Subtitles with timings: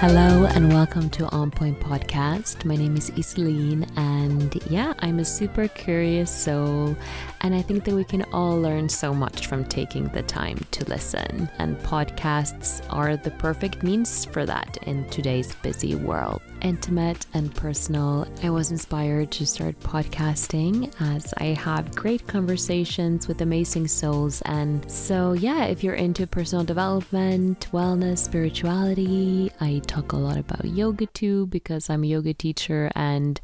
[0.00, 2.64] Hello and welcome to On Point Podcast.
[2.64, 6.96] My name is Iselin, and yeah, I'm a super curious soul,
[7.40, 10.84] and I think that we can all learn so much from taking the time to
[10.84, 11.48] listen.
[11.58, 16.42] And podcasts are the perfect means for that in today's busy world.
[16.62, 23.40] Intimate and personal, I was inspired to start podcasting as I have great conversations with
[23.40, 24.42] amazing souls.
[24.42, 30.64] And so, yeah, if you're into personal development, wellness, spirituality, I talk a lot about
[30.64, 33.40] yoga too because I'm a yoga teacher and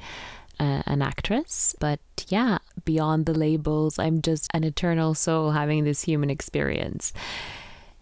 [0.58, 1.74] an actress.
[1.78, 7.12] But yeah, beyond the labels, I'm just an eternal soul having this human experience.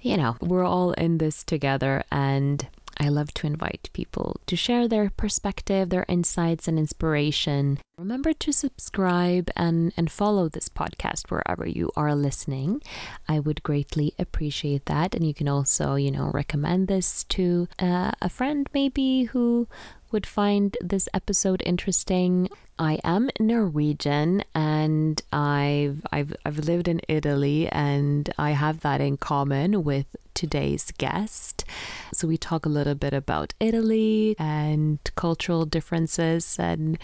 [0.00, 2.66] You know, we're all in this together and
[2.98, 7.78] I love to invite people to share their perspective, their insights, and inspiration.
[8.02, 12.82] Remember to subscribe and, and follow this podcast wherever you are listening.
[13.28, 15.14] I would greatly appreciate that.
[15.14, 19.68] And you can also, you know, recommend this to uh, a friend maybe who
[20.10, 22.48] would find this episode interesting.
[22.76, 29.16] I am Norwegian and I've I've I've lived in Italy and I have that in
[29.16, 31.64] common with today's guest.
[32.12, 36.98] So we talk a little bit about Italy and cultural differences and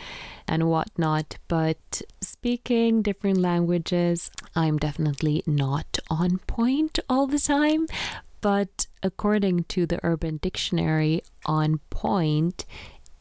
[0.48, 1.38] and whatnot.
[1.46, 7.86] But speaking different languages, I'm definitely not on point all the time.
[8.40, 12.64] But according to the Urban Dictionary, on point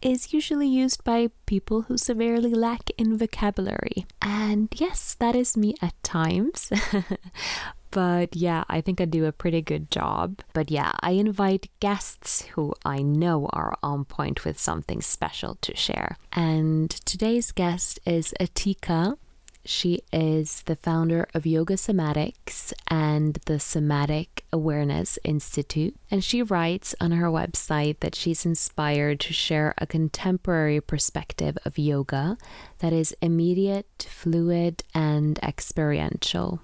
[0.01, 4.05] is usually used by people who severely lack in vocabulary.
[4.21, 6.71] And yes, that is me at times.
[7.91, 10.41] but yeah, I think I do a pretty good job.
[10.53, 15.75] But yeah, I invite guests who I know are on point with something special to
[15.75, 16.17] share.
[16.33, 19.17] And today's guest is Atika.
[19.65, 25.93] She is the founder of Yoga Somatics and the Somatic Awareness Institute.
[26.09, 31.77] And she writes on her website that she's inspired to share a contemporary perspective of
[31.77, 32.37] yoga
[32.79, 36.61] that is immediate, fluid, and experiential.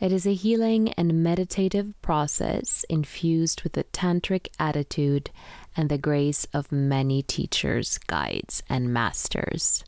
[0.00, 5.30] It is a healing and meditative process infused with a tantric attitude
[5.76, 9.84] and the grace of many teachers, guides, and masters.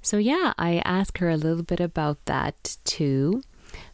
[0.00, 3.42] So, yeah, I asked her a little bit about that too,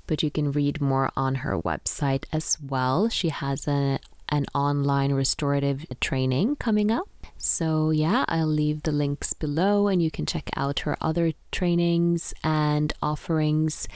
[0.07, 3.09] but you can read more on her website as well.
[3.09, 3.99] She has a,
[4.31, 7.09] an online restorative training coming up.
[7.37, 12.35] So, yeah, I'll leave the links below and you can check out her other trainings
[12.45, 13.89] and offerings.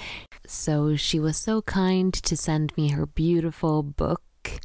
[0.47, 4.22] So, she was so kind to send me her beautiful book,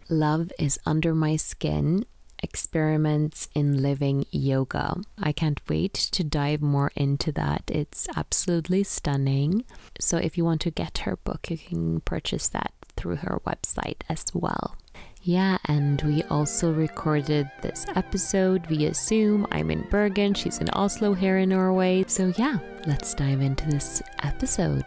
[0.10, 2.06] Love is Under My Skin
[2.42, 4.96] experiments in living yoga.
[5.22, 7.64] I can't wait to dive more into that.
[7.68, 9.66] It's absolutely stunning.
[10.00, 14.02] So, if you want to get her book, you can purchase that through her website
[14.10, 14.76] as well.
[15.22, 19.46] Yeah, and we also recorded this episode via Zoom.
[19.52, 22.06] I'm in Bergen, she's in Oslo here in Norway.
[22.08, 22.58] So, yeah,
[22.88, 24.86] let's dive into this episode.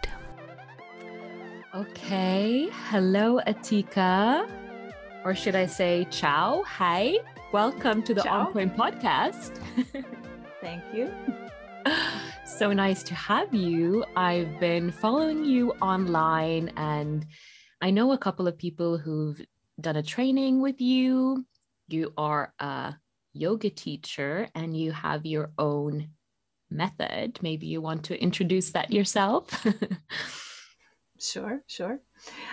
[1.75, 4.49] Okay, hello, Atika.
[5.23, 6.63] Or should I say ciao?
[6.63, 7.17] Hi.
[7.51, 8.47] Welcome to the Ciao.
[8.47, 9.59] On Point podcast.
[10.61, 11.11] Thank you.
[12.45, 14.03] so nice to have you.
[14.15, 17.23] I've been following you online, and
[17.83, 19.39] I know a couple of people who've
[19.79, 21.45] done a training with you.
[21.87, 22.95] You are a
[23.33, 26.09] yoga teacher and you have your own
[26.69, 27.39] method.
[27.41, 29.65] Maybe you want to introduce that yourself.
[31.19, 31.99] sure, sure.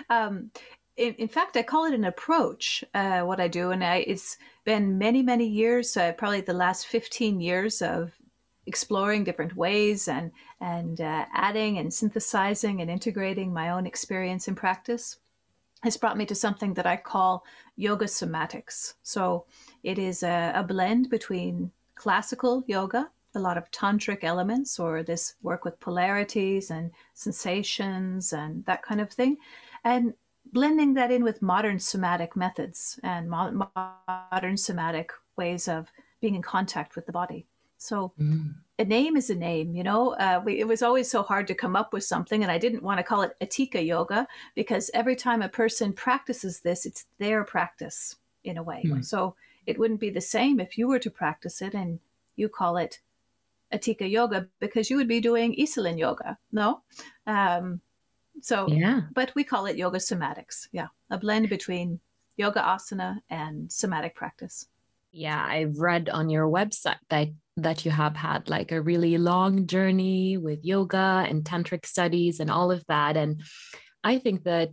[0.09, 0.51] Um,
[0.97, 3.71] in, in, fact, I call it an approach, uh, what I do.
[3.71, 8.11] And I, it's been many, many years, uh, probably the last 15 years of
[8.67, 14.57] exploring different ways and, and uh, adding and synthesizing and integrating my own experience and
[14.57, 15.17] practice
[15.83, 17.43] has brought me to something that I call
[17.75, 18.93] yoga somatics.
[19.03, 19.45] So
[19.83, 25.35] it is a, a blend between classical yoga, a lot of tantric elements, or this
[25.41, 29.37] work with polarities and sensations and that kind of thing,
[29.83, 30.13] and
[30.53, 33.69] blending that in with modern somatic methods and mo-
[34.31, 37.47] modern somatic ways of being in contact with the body.
[37.77, 38.53] So mm.
[38.81, 40.15] A name is a name, you know.
[40.15, 42.83] Uh, we, it was always so hard to come up with something, and I didn't
[42.83, 47.43] want to call it Atika yoga because every time a person practices this, it's their
[47.43, 48.83] practice in a way.
[48.85, 49.05] Mm.
[49.05, 49.35] So
[49.67, 51.99] it wouldn't be the same if you were to practice it and
[52.35, 52.99] you call it
[53.71, 56.39] Atika yoga because you would be doing Iselin yoga.
[56.51, 56.81] No,
[57.27, 57.81] um,
[58.41, 59.01] so, yeah.
[59.13, 60.67] But we call it yoga somatics.
[60.71, 60.87] Yeah.
[61.09, 61.99] A blend between
[62.37, 64.67] yoga asana and somatic practice.
[65.11, 65.45] Yeah.
[65.47, 70.37] I've read on your website that that you have had like a really long journey
[70.37, 73.41] with yoga and tantric studies and all of that and
[74.03, 74.71] i think that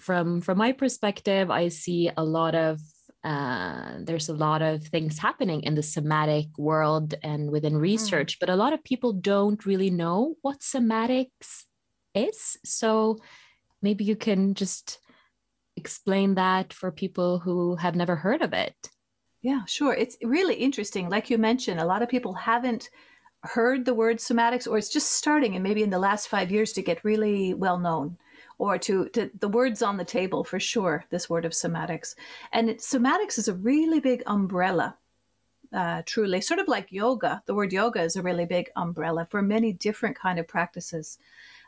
[0.00, 2.80] from from my perspective i see a lot of
[3.24, 7.80] uh, there's a lot of things happening in the somatic world and within mm.
[7.80, 8.40] research, mm.
[8.40, 11.64] but a lot of people don't really know what somatics
[12.14, 12.56] is.
[12.64, 13.18] So
[13.82, 14.98] maybe you can just
[15.76, 18.74] explain that for people who have never heard of it.
[19.42, 19.94] Yeah, sure.
[19.94, 21.08] It's really interesting.
[21.08, 22.90] Like you mentioned, a lot of people haven't
[23.44, 26.72] heard the word somatics, or it's just starting, and maybe in the last five years
[26.72, 28.16] to get really well known
[28.58, 32.16] or to, to the words on the table for sure, this word of somatics.
[32.52, 34.96] And it, somatics is a really big umbrella,
[35.72, 37.40] uh, truly, sort of like yoga.
[37.46, 41.18] The word yoga is a really big umbrella for many different kind of practices.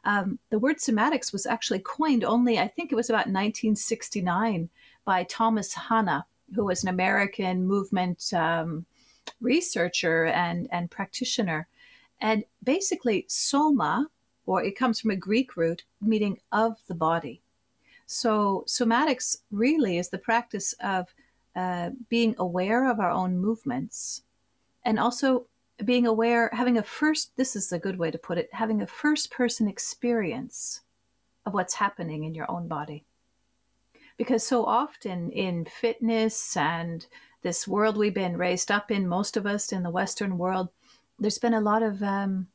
[0.05, 4.69] Um, the word somatics was actually coined only, I think it was about 1969
[5.05, 8.87] by Thomas Hanna, who was an American movement um,
[9.41, 11.69] researcher and, and practitioner.
[12.21, 14.09] And basically, soma,
[14.47, 17.41] or it comes from a Greek root meaning of the body.
[18.07, 21.15] So, somatics really is the practice of
[21.55, 24.23] uh, being aware of our own movements
[24.85, 25.47] and also
[25.85, 28.87] being aware, having a first, this is a good way to put it, having a
[28.87, 30.81] first person experience
[31.47, 33.05] of what's happening in your own body.
[34.21, 37.07] Because so often in fitness and
[37.41, 40.69] this world we've been raised up in, most of us in the Western world,
[41.19, 42.49] there's been a lot of um,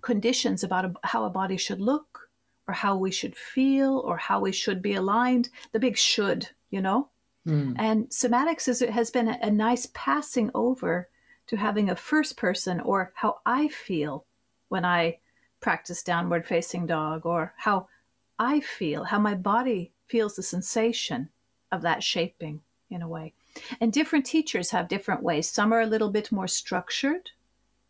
[0.00, 2.30] conditions about a, how a body should look
[2.68, 6.80] or how we should feel or how we should be aligned the big should you
[6.80, 7.08] know
[7.48, 7.74] mm.
[7.78, 11.08] and somatics is, has been a, a nice passing over
[11.46, 14.26] to having a first person or how i feel
[14.68, 15.18] when i
[15.60, 17.88] practice downward facing dog or how
[18.38, 21.28] i feel how my body feels the sensation
[21.72, 22.60] of that shaping
[22.90, 23.32] in a way
[23.80, 27.30] and different teachers have different ways some are a little bit more structured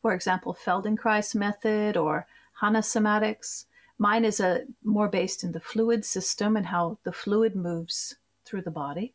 [0.05, 2.27] for example, Feldenkrais method or
[2.61, 3.65] Hanna somatics.
[3.97, 8.15] Mine is a more based in the fluid system and how the fluid moves
[8.45, 9.15] through the body.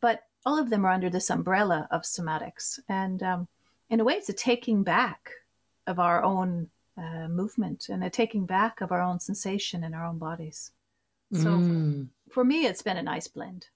[0.00, 2.78] But all of them are under this umbrella of somatics.
[2.88, 3.48] And um,
[3.90, 5.32] in a way, it's a taking back
[5.84, 10.04] of our own uh, movement and a taking back of our own sensation in our
[10.04, 10.70] own bodies.
[11.34, 12.08] So mm.
[12.30, 13.66] for me, it's been a nice blend.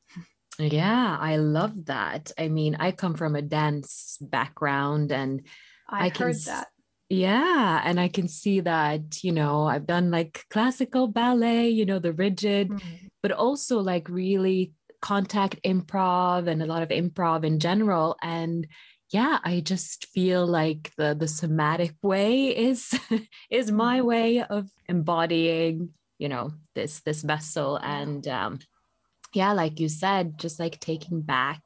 [0.59, 2.33] Yeah, I love that.
[2.39, 5.43] I mean, I come from a dance background and
[5.89, 6.69] I, I heard that.
[7.09, 7.81] Yeah.
[7.85, 12.13] And I can see that, you know, I've done like classical ballet, you know, the
[12.13, 13.07] rigid, mm-hmm.
[13.23, 18.17] but also like really contact improv and a lot of improv in general.
[18.21, 18.67] And
[19.11, 22.93] yeah, I just feel like the the somatic way is
[23.51, 24.07] is my mm-hmm.
[24.07, 27.77] way of embodying, you know, this this vessel.
[27.77, 28.59] And um
[29.33, 31.63] yeah, like you said, just like taking back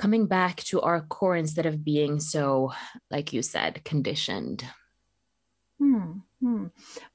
[0.00, 2.72] coming back to our core instead of being so,
[3.10, 4.64] like you said, conditioned.
[5.78, 6.66] Hmm, hmm.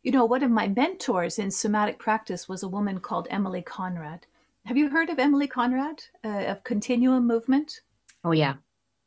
[0.03, 4.27] You know, one of my mentors in somatic practice was a woman called Emilie Conrad.
[4.65, 7.81] Have you heard of Emilie Conrad uh, of continuum movement?
[8.23, 8.55] Oh, yeah.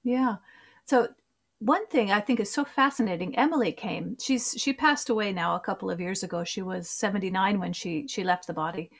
[0.02, 0.36] Yeah.
[0.86, 1.08] So,
[1.60, 3.36] one thing I think is so fascinating.
[3.36, 4.16] Emilie came.
[4.20, 6.44] She's she passed away now a couple of years ago.
[6.44, 8.90] She was 79 when she she left the body,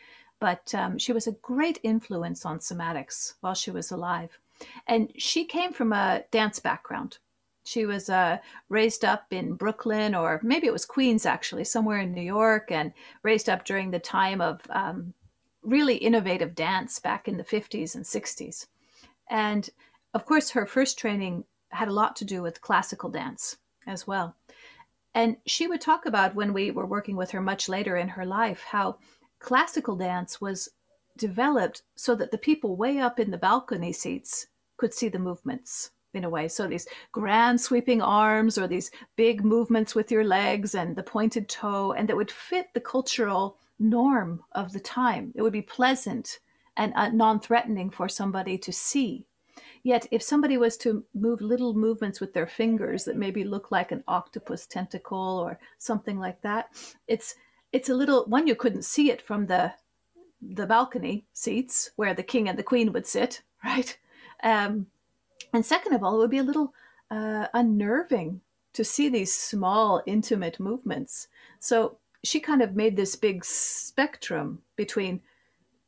[0.41, 4.39] but um, she was a great influence on somatics while she was alive.
[4.87, 7.19] And she came from a dance background.
[7.65, 8.39] She was uh,
[8.69, 12.93] raised up in Brooklyn, or maybe it was Queens, actually, somewhere in New York, and
[13.23, 15.13] raised up during the time of um,
[15.63, 18.67] really innovative dance back in the 50s and 60s.
[19.29, 19.69] And
[20.15, 23.57] of course, her first training had a lot to do with classical dance
[23.87, 24.37] as well.
[25.15, 28.25] And she would talk about when we were working with her much later in her
[28.27, 28.99] life how
[29.39, 30.69] classical dance was
[31.17, 34.47] developed so that the people way up in the balcony seats
[34.77, 36.49] could see the movements in a way.
[36.49, 41.49] So these grand sweeping arms or these big movements with your legs and the pointed
[41.49, 45.33] toe, and that would fit the cultural norm of the time.
[45.35, 46.39] It would be pleasant
[46.77, 49.27] and uh, non threatening for somebody to see.
[49.89, 53.91] Yet, if somebody was to move little movements with their fingers that maybe look like
[53.91, 56.69] an octopus tentacle or something like that,
[57.07, 57.37] it's
[57.73, 59.73] it's a little one you couldn't see it from the
[60.43, 63.97] the balcony seats where the king and the queen would sit, right?
[64.43, 64.89] Um,
[65.55, 66.75] and second of all, it would be a little
[67.11, 68.43] uh, unnerving
[68.75, 71.29] to see these small, intimate movements.
[71.61, 75.23] So she kind of made this big spectrum between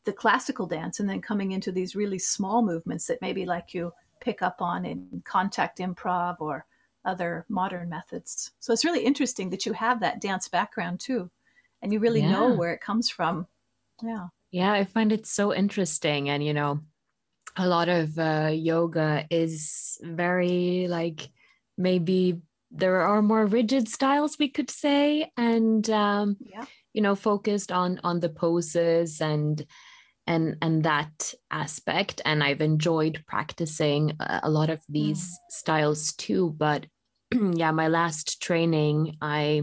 [0.04, 3.92] the classical dance and then coming into these really small movements that maybe like you
[4.20, 6.66] pick up on in contact improv or
[7.04, 8.52] other modern methods.
[8.60, 11.30] So it's really interesting that you have that dance background too,
[11.82, 12.32] and you really yeah.
[12.32, 13.46] know where it comes from.
[14.02, 14.28] Yeah.
[14.50, 16.28] Yeah, I find it so interesting.
[16.28, 16.80] And, you know,
[17.56, 21.28] a lot of uh, yoga is very like
[21.76, 22.40] maybe
[22.70, 26.64] there are more rigid styles we could say and um, yeah.
[26.92, 29.66] you know focused on on the poses and
[30.26, 35.36] and and that aspect and i've enjoyed practicing a lot of these mm.
[35.50, 36.86] styles too but
[37.52, 39.62] yeah my last training i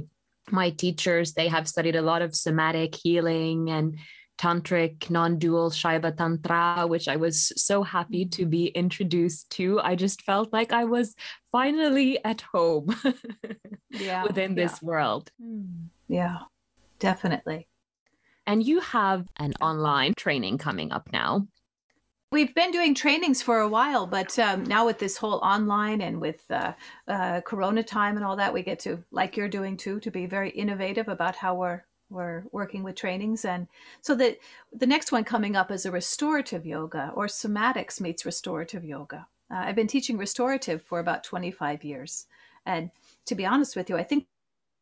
[0.51, 3.97] my teachers they have studied a lot of somatic healing and
[4.37, 10.21] tantric non-dual Shaiva tantra which i was so happy to be introduced to i just
[10.21, 11.15] felt like i was
[11.51, 12.95] finally at home
[13.89, 14.87] yeah, within this yeah.
[14.87, 15.87] world hmm.
[16.07, 16.37] yeah
[16.99, 17.67] definitely
[18.47, 21.45] and you have an online training coming up now.
[22.31, 26.19] We've been doing trainings for a while, but um, now with this whole online and
[26.19, 26.73] with uh,
[27.07, 30.25] uh, Corona time and all that, we get to, like you're doing too, to be
[30.25, 33.43] very innovative about how we're we're working with trainings.
[33.43, 33.67] And
[34.01, 34.37] so the
[34.73, 39.27] the next one coming up is a restorative yoga or somatics meets restorative yoga.
[39.51, 42.25] Uh, I've been teaching restorative for about 25 years,
[42.65, 42.91] and
[43.25, 44.25] to be honest with you, I think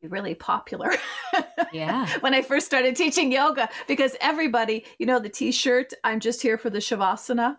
[0.08, 0.92] really popular.
[1.72, 2.08] Yeah.
[2.20, 6.58] when I first started teaching yoga, because everybody, you know, the t-shirt, I'm just here
[6.58, 7.58] for the Shavasana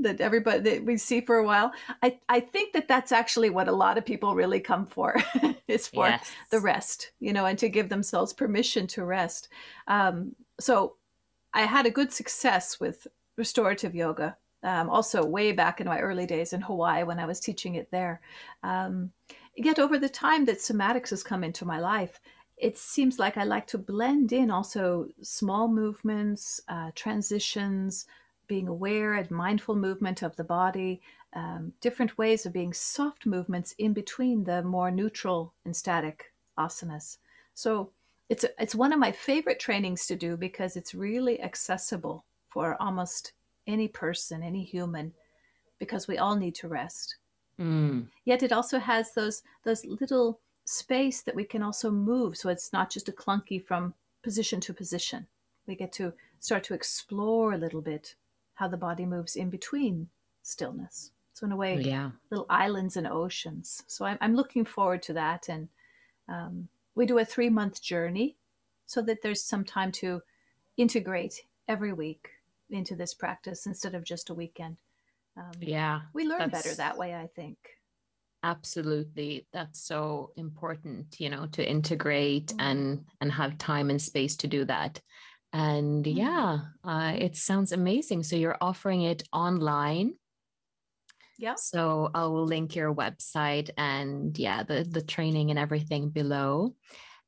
[0.00, 1.72] that everybody that we see for a while.
[2.02, 5.16] I, I think that that's actually what a lot of people really come for
[5.68, 6.30] is for yes.
[6.50, 9.48] the rest, you know, and to give themselves permission to rest.
[9.86, 10.94] Um, so
[11.52, 14.36] I had a good success with restorative yoga.
[14.62, 17.90] Um, also way back in my early days in Hawaii when I was teaching it
[17.92, 18.20] there.
[18.64, 19.12] Um,
[19.64, 22.20] yet over the time that somatics has come into my life,
[22.56, 28.06] it seems like I like to blend in also small movements, uh, transitions,
[28.48, 31.00] being aware and mindful movement of the body,
[31.34, 37.18] um, different ways of being soft movements in between the more neutral and static asanas.
[37.54, 37.92] So
[38.28, 42.80] it's a, it's one of my favorite trainings to do because it's really accessible for
[42.80, 43.32] almost
[43.66, 45.12] any person, any human,
[45.78, 47.17] because we all need to rest.
[47.60, 48.06] Mm.
[48.24, 52.72] Yet it also has those those little space that we can also move, so it's
[52.72, 55.26] not just a clunky from position to position.
[55.66, 58.14] We get to start to explore a little bit
[58.54, 60.08] how the body moves in between
[60.42, 61.12] stillness.
[61.34, 62.10] So in a way, yeah.
[62.30, 63.82] little islands and oceans.
[63.86, 65.68] So I'm, I'm looking forward to that, and
[66.28, 68.36] um, we do a three month journey,
[68.86, 70.22] so that there's some time to
[70.76, 72.30] integrate every week
[72.70, 74.76] into this practice instead of just a weekend.
[75.38, 76.00] Um, yeah.
[76.14, 77.58] We learn better that way, I think.
[78.42, 79.46] Absolutely.
[79.52, 82.60] That's so important, you know, to integrate mm-hmm.
[82.60, 85.00] and and have time and space to do that.
[85.52, 86.18] And mm-hmm.
[86.18, 88.22] yeah, uh, it sounds amazing.
[88.22, 90.14] So you're offering it online.
[91.38, 91.54] Yeah.
[91.56, 96.74] So I will link your website and yeah, the the training and everything below.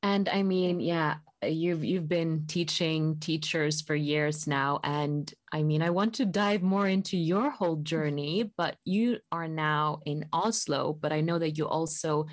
[0.03, 1.17] And I mean, yeah,
[1.49, 6.63] you've you've been teaching teachers for years now and i mean i want to dive
[6.63, 11.57] more into your whole journey but you are now in oslo but i know that
[11.57, 12.27] you also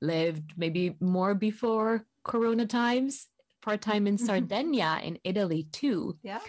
[0.00, 3.26] lived maybe more before corona times
[3.62, 4.26] part-time in mm-hmm.
[4.26, 6.16] sardinia in italy too.
[6.22, 6.40] Yeah.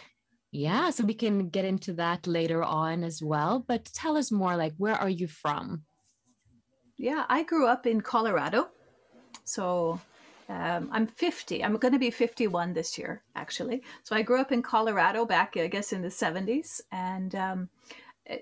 [0.52, 4.56] Yeah so we can get into that later on as well but tell us more
[4.56, 5.84] like where are you from?
[6.96, 8.70] Yeah i grew up in colorado.
[9.46, 10.00] So
[10.54, 11.64] um, I'm 50.
[11.64, 13.82] I'm going to be 51 this year, actually.
[14.04, 16.80] So I grew up in Colorado back, I guess, in the 70s.
[16.92, 17.70] And um,
[18.28, 18.38] eh,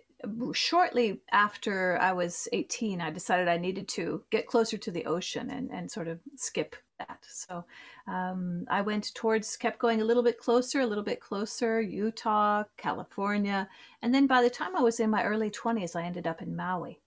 [0.52, 5.50] shortly after I was 18, I decided I needed to get closer to the ocean
[5.52, 7.20] and, and sort of skip that.
[7.24, 7.64] So
[8.08, 12.66] um, I went towards, kept going a little bit closer, a little bit closer, Utah,
[12.76, 13.70] California.
[14.02, 16.58] And then by the time I was in my early 20s, I ended up in
[16.58, 17.00] Maui,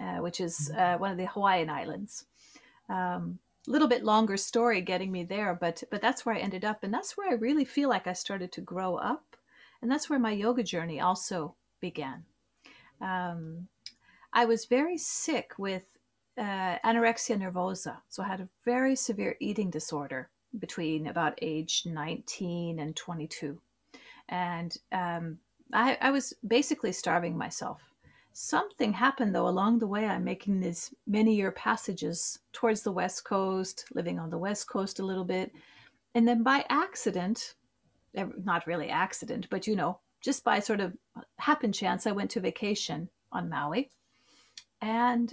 [0.00, 0.80] uh, which is mm-hmm.
[0.80, 2.24] uh, one of the Hawaiian islands.
[2.88, 3.38] Um,
[3.70, 6.92] little bit longer story getting me there, but but that's where I ended up, and
[6.92, 9.36] that's where I really feel like I started to grow up,
[9.82, 12.24] and that's where my yoga journey also began.
[13.00, 13.68] Um,
[14.32, 15.84] I was very sick with
[16.38, 22.78] uh, anorexia nervosa, so I had a very severe eating disorder between about age 19
[22.78, 23.60] and 22,
[24.28, 25.38] and um,
[25.72, 27.80] I, I was basically starving myself
[28.38, 30.04] Something happened though along the way.
[30.04, 34.98] I'm making these many year passages towards the West Coast, living on the West Coast
[34.98, 35.52] a little bit.
[36.14, 37.54] And then by accident,
[38.12, 40.92] not really accident, but you know, just by sort of
[41.38, 43.88] happen chance, I went to vacation on Maui.
[44.82, 45.32] And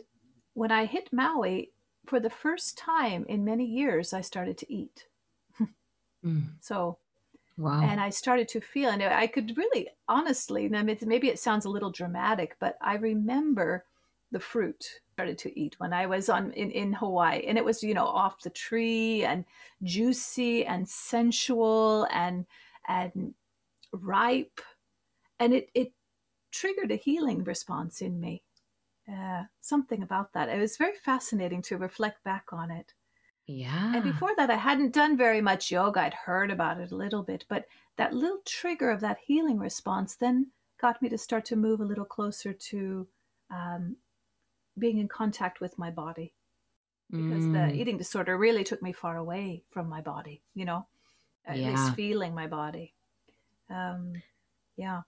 [0.53, 1.73] when I hit Maui,
[2.05, 5.07] for the first time in many years, I started to eat.
[6.25, 6.43] mm.
[6.61, 6.99] So
[7.57, 7.81] Wow.
[7.89, 11.91] And I started to feel, and I could really honestly, maybe it sounds a little
[11.91, 13.85] dramatic, but I remember
[14.31, 17.43] the fruit started to eat when I was on in, in Hawaii.
[17.45, 19.45] And it was, you know, off the tree and
[19.83, 22.45] juicy and sensual and
[22.87, 23.35] and
[23.93, 24.61] ripe.
[25.39, 25.93] And it it
[26.51, 28.43] triggered a healing response in me.
[29.11, 30.49] Uh, something about that.
[30.49, 32.93] It was very fascinating to reflect back on it.
[33.45, 33.95] Yeah.
[33.95, 36.01] And before that, I hadn't done very much yoga.
[36.01, 37.65] I'd heard about it a little bit, but
[37.97, 41.85] that little trigger of that healing response then got me to start to move a
[41.85, 43.07] little closer to
[43.51, 43.97] um,
[44.77, 46.33] being in contact with my body
[47.11, 47.53] because mm.
[47.53, 50.87] the eating disorder really took me far away from my body, you know,
[51.45, 51.69] at yeah.
[51.69, 52.93] least feeling my body.
[53.69, 54.13] Um,
[54.77, 55.01] yeah.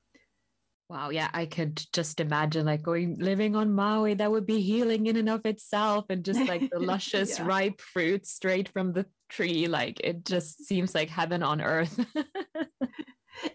[0.87, 4.13] Wow, yeah, I could just imagine like going living on Maui.
[4.13, 7.45] That would be healing in and of itself, and just like the luscious, yeah.
[7.45, 9.67] ripe fruit straight from the tree.
[9.67, 11.99] Like it just seems like heaven on earth.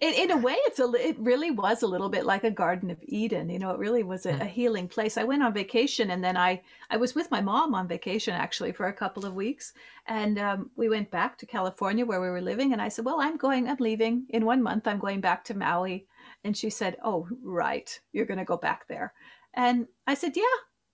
[0.00, 2.90] in, in a way, it's a it really was a little bit like a Garden
[2.90, 3.48] of Eden.
[3.48, 5.16] You know, it really was a, a healing place.
[5.16, 6.60] I went on vacation, and then I
[6.90, 9.72] I was with my mom on vacation actually for a couple of weeks,
[10.06, 12.72] and um, we went back to California where we were living.
[12.72, 13.68] And I said, "Well, I'm going.
[13.68, 14.88] I'm leaving in one month.
[14.88, 16.08] I'm going back to Maui."
[16.44, 19.12] And she said, Oh, right, you're going to go back there.
[19.54, 20.44] And I said, Yeah,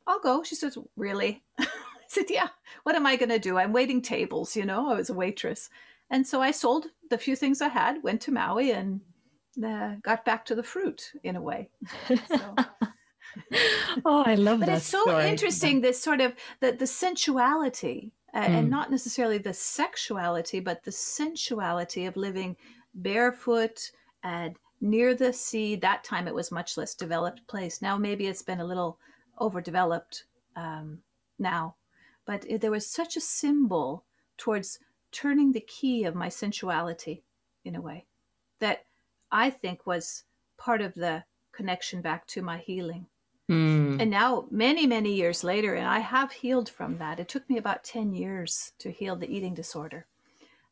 [0.06, 0.42] I'll go.
[0.42, 1.42] She says, Really?
[1.58, 1.66] I
[2.08, 2.48] said, Yeah,
[2.82, 3.58] what am I going to do?
[3.58, 5.70] I'm waiting tables, you know, I was a waitress.
[6.10, 9.00] And so I sold the few things I had, went to Maui, and
[9.64, 11.70] uh, got back to the fruit in a way.
[12.28, 12.54] So.
[14.04, 14.72] oh, I love but that.
[14.72, 15.28] But it's so story.
[15.28, 18.48] interesting, this sort of the, the sensuality, uh, mm.
[18.48, 22.56] and not necessarily the sexuality, but the sensuality of living
[22.94, 23.90] barefoot
[24.22, 25.76] and near the sea.
[25.76, 27.82] That time it was much less developed place.
[27.82, 28.98] Now maybe it's been a little
[29.40, 30.98] overdeveloped um,
[31.38, 31.76] now,
[32.24, 34.04] but it, there was such a symbol
[34.38, 34.78] towards
[35.12, 37.22] turning the key of my sensuality
[37.64, 38.06] in a way
[38.60, 38.84] that
[39.30, 40.24] I think was
[40.56, 43.06] part of the connection back to my healing.
[43.50, 44.00] Mm.
[44.00, 47.20] And now, many, many years later, and I have healed from that.
[47.20, 50.06] It took me about 10 years to heal the eating disorder.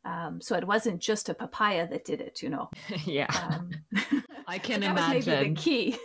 [0.05, 2.69] Um, so it wasn't just a papaya that did it, you know.
[3.05, 3.27] yeah.
[3.51, 3.71] Um,
[4.47, 5.15] I can imagine.
[5.15, 5.97] Was maybe the key.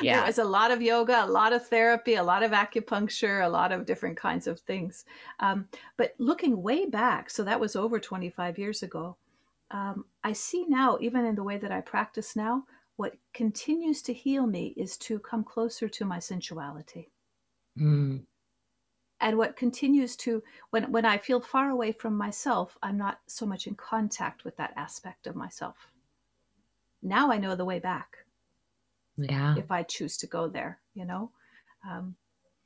[0.00, 0.18] yeah.
[0.18, 3.48] There was a lot of yoga, a lot of therapy, a lot of acupuncture, a
[3.48, 5.04] lot of different kinds of things.
[5.40, 5.66] Um,
[5.96, 9.16] but looking way back, so that was over 25 years ago,
[9.72, 12.64] um, I see now, even in the way that I practice now,
[12.96, 17.08] what continues to heal me is to come closer to my sensuality.
[17.78, 18.22] Mm
[19.20, 23.46] and what continues to when when i feel far away from myself i'm not so
[23.46, 25.76] much in contact with that aspect of myself.
[27.02, 28.18] Now i know the way back.
[29.16, 29.54] Yeah.
[29.56, 31.30] If i choose to go there you know?
[31.88, 32.14] Um,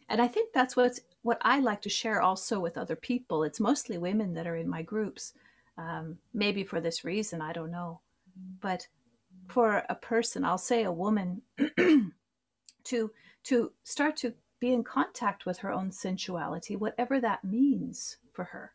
[0.08, 3.44] and i think that's what's what i like to share also with other people.
[3.44, 5.32] It's mostly women that are in my groups
[5.76, 8.00] um, maybe for this reason i don't know.
[8.60, 8.86] But
[9.48, 11.42] for a person i'll say a woman
[12.84, 13.10] to
[13.44, 14.34] to start to
[14.64, 18.72] be in contact with her own sensuality, whatever that means for her.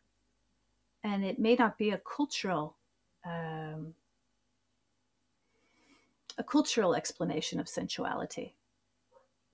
[1.02, 2.76] And it may not be a cultural
[3.26, 3.94] um,
[6.38, 8.54] a cultural explanation of sensuality.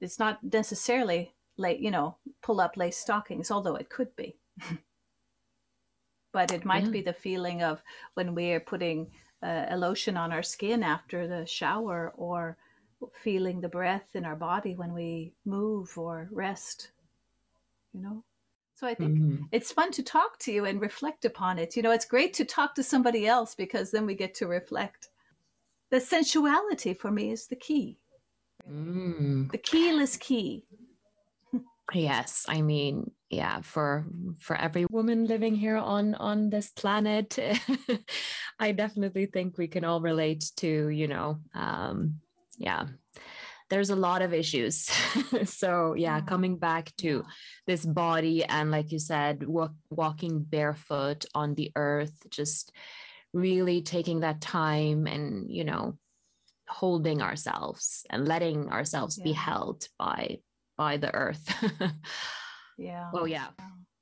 [0.00, 4.36] It's not necessarily like you know pull up lace stockings, although it could be.
[6.34, 6.90] but it might yeah.
[6.90, 9.10] be the feeling of when we are putting
[9.42, 12.58] uh, a lotion on our skin after the shower or
[13.22, 16.90] feeling the breath in our body when we move or rest,
[17.92, 18.24] you know?
[18.74, 19.44] So I think mm-hmm.
[19.52, 21.76] it's fun to talk to you and reflect upon it.
[21.76, 25.08] You know, it's great to talk to somebody else because then we get to reflect.
[25.90, 27.98] The sensuality for me is the key.
[28.70, 29.50] Mm.
[29.50, 30.64] The keyless key.
[31.94, 34.04] yes, I mean, yeah, for
[34.38, 37.38] for every woman living here on on this planet,
[38.58, 42.20] I definitely think we can all relate to, you know, um,
[42.56, 42.86] yeah.
[43.68, 44.90] There's a lot of issues.
[45.44, 46.26] So yeah mm.
[46.26, 47.24] coming back to
[47.66, 52.72] this body and like you said walk, walking barefoot on the earth just
[53.32, 55.98] really taking that time and you know
[56.68, 59.24] holding ourselves and letting ourselves yeah.
[59.24, 60.38] be held by
[60.76, 61.44] by the earth.
[62.78, 63.10] Yeah.
[63.14, 63.48] Oh yeah.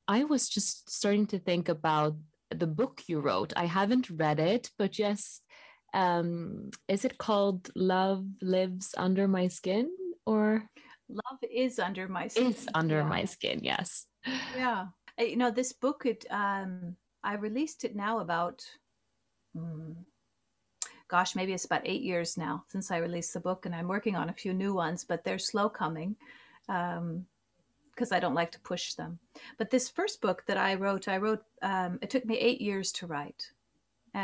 [0.08, 2.16] I was just starting to think about
[2.50, 3.52] the book you wrote.
[3.56, 5.40] I haven't read it but yes
[5.94, 9.88] um, is it called Love Lives Under My Skin
[10.26, 10.68] or?
[11.08, 12.48] Love is under my skin.
[12.48, 13.08] Is under yeah.
[13.08, 14.06] my skin, yes.
[14.56, 14.86] Yeah.
[15.18, 18.64] You know, this book, it, um, I released it now about,
[19.56, 19.94] mm,
[21.08, 24.16] gosh, maybe it's about eight years now since I released the book, and I'm working
[24.16, 26.16] on a few new ones, but they're slow coming.
[26.68, 27.26] Um,
[27.94, 29.20] because I don't like to push them.
[29.56, 32.90] But this first book that I wrote, I wrote, um, it took me eight years
[32.92, 33.52] to write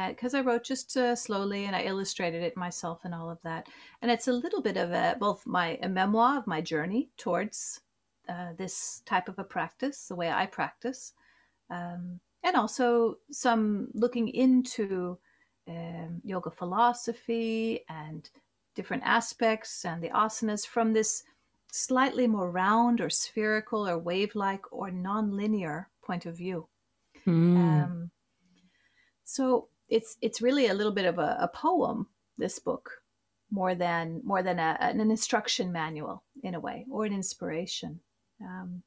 [0.08, 3.42] because uh, I wrote just uh, slowly and I illustrated it myself and all of
[3.42, 3.68] that.
[4.02, 7.80] And it's a little bit of a both my a memoir of my journey towards
[8.28, 11.14] uh, this type of a practice, the way I practice,
[11.70, 15.18] um, and also some looking into
[15.68, 18.30] um, yoga philosophy and
[18.76, 21.24] different aspects and the asanas from this
[21.72, 26.68] slightly more round or spherical or wave-like or non-linear point of view.
[27.26, 27.56] Mm.
[27.56, 28.10] Um,
[29.24, 32.06] so it's it's really a little bit of a, a poem.
[32.38, 33.02] This book,
[33.50, 38.00] more than more than a, an instruction manual in a way, or an inspiration.
[38.40, 38.82] Um,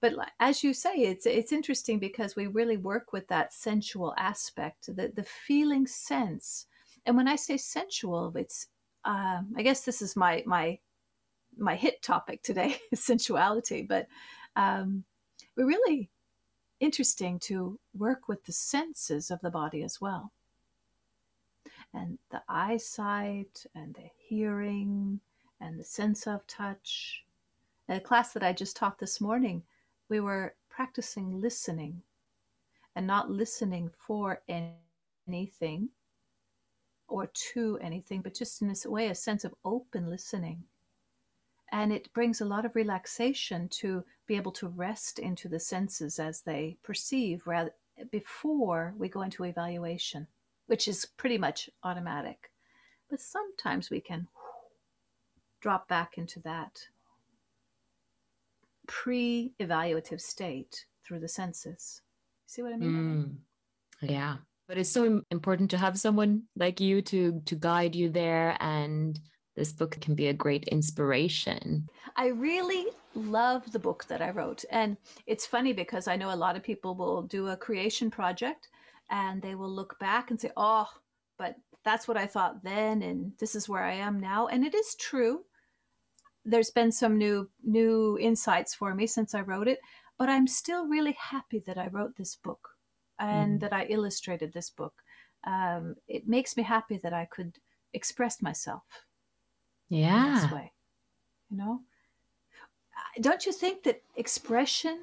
[0.00, 4.86] but as you say, it's it's interesting because we really work with that sensual aspect,
[4.94, 6.66] the the feeling sense.
[7.06, 8.66] And when I say sensual, it's
[9.04, 10.78] um, I guess this is my my
[11.56, 13.82] my hit topic today, sensuality.
[13.82, 14.08] But
[14.56, 15.04] um,
[15.56, 16.10] we're really
[16.80, 20.32] interesting to work with the senses of the body as well.
[21.92, 25.20] And the eyesight and the hearing
[25.60, 27.24] and the sense of touch.
[27.88, 29.62] In a class that I just taught this morning,
[30.08, 32.02] we were practicing listening
[32.94, 35.88] and not listening for anything
[37.08, 40.64] or to anything, but just in this way, a sense of open listening
[41.72, 46.18] and it brings a lot of relaxation to be able to rest into the senses
[46.18, 47.74] as they perceive rather
[48.10, 50.26] before we go into evaluation
[50.70, 52.52] which is pretty much automatic
[53.10, 54.28] but sometimes we can
[55.60, 56.86] drop back into that
[58.86, 62.02] pre-evaluative state through the senses
[62.46, 63.36] see what i mean
[64.02, 64.36] mm, yeah
[64.68, 69.18] but it's so important to have someone like you to to guide you there and
[69.56, 71.88] this book can be a great inspiration.
[72.16, 74.64] I really love the book that I wrote.
[74.70, 78.68] And it's funny because I know a lot of people will do a creation project
[79.10, 80.88] and they will look back and say, oh,
[81.38, 83.02] but that's what I thought then.
[83.02, 84.46] And this is where I am now.
[84.46, 85.40] And it is true.
[86.44, 89.80] There's been some new new insights for me since I wrote it,
[90.18, 92.70] but I'm still really happy that I wrote this book
[93.18, 93.60] and mm.
[93.60, 94.94] that I illustrated this book.
[95.44, 97.58] Um, it makes me happy that I could
[97.92, 98.82] express myself
[99.90, 100.72] yeah this way
[101.50, 101.80] you know
[102.96, 105.00] uh, don't you think that expression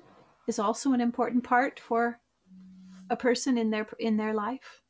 [0.47, 2.19] is also an important part for
[3.09, 4.81] a person in their in their life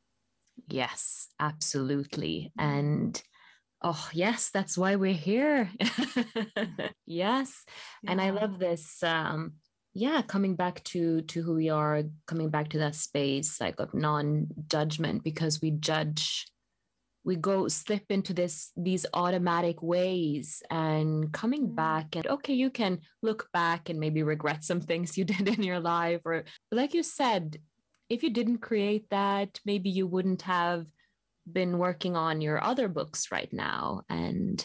[0.68, 3.22] yes absolutely and
[3.82, 5.70] oh yes that's why we're here
[7.06, 7.64] yes
[8.02, 8.10] yeah.
[8.10, 9.52] and i love this um
[9.94, 13.94] yeah coming back to to who we are coming back to that space like of
[13.94, 16.46] non-judgment because we judge
[17.24, 21.74] we go slip into this these automatic ways and coming mm.
[21.74, 25.62] back and okay you can look back and maybe regret some things you did in
[25.62, 27.58] your life or like you said
[28.08, 30.86] if you didn't create that maybe you wouldn't have
[31.50, 34.02] been working on your other books right now.
[34.08, 34.64] And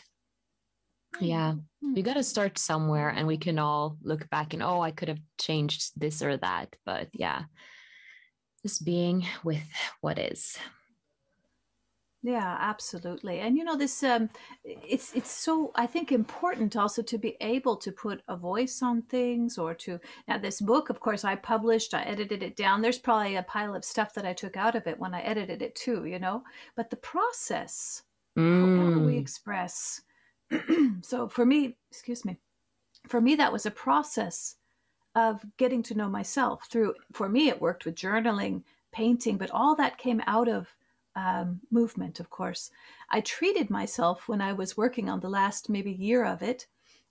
[1.19, 2.03] yeah we mm.
[2.03, 5.19] got to start somewhere and we can all look back and oh i could have
[5.39, 6.75] changed this or that.
[6.85, 7.43] But yeah
[8.63, 9.63] just being with
[10.01, 10.57] what is
[12.25, 13.41] yeah, absolutely.
[13.41, 14.29] And you know this um
[14.63, 19.01] it's it's so I think important also to be able to put a voice on
[19.01, 22.81] things or to now this book of course I published, I edited it down.
[22.81, 25.61] There's probably a pile of stuff that I took out of it when I edited
[25.61, 26.43] it too, you know.
[26.77, 28.03] But the process
[28.37, 28.93] mm.
[28.93, 30.01] how we express
[31.01, 32.37] so for me, excuse me.
[33.09, 34.55] For me that was a process
[35.13, 39.75] of getting to know myself through for me it worked with journaling, painting, but all
[39.75, 40.73] that came out of
[41.15, 42.71] um, movement, of course.
[43.09, 46.67] I treated myself when I was working on the last maybe year of it.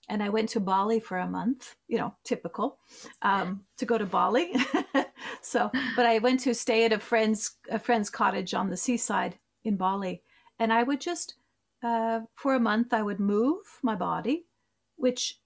[0.09, 2.77] And I went to Bali for a month, you know, typical,
[3.21, 4.53] um, to go to Bali.
[5.41, 9.39] so, but I went to stay at a friend's a friend's cottage on the seaside
[9.63, 10.21] in Bali,
[10.59, 11.35] and I would just
[11.83, 14.45] uh, for a month I would move my body,
[14.97, 15.39] which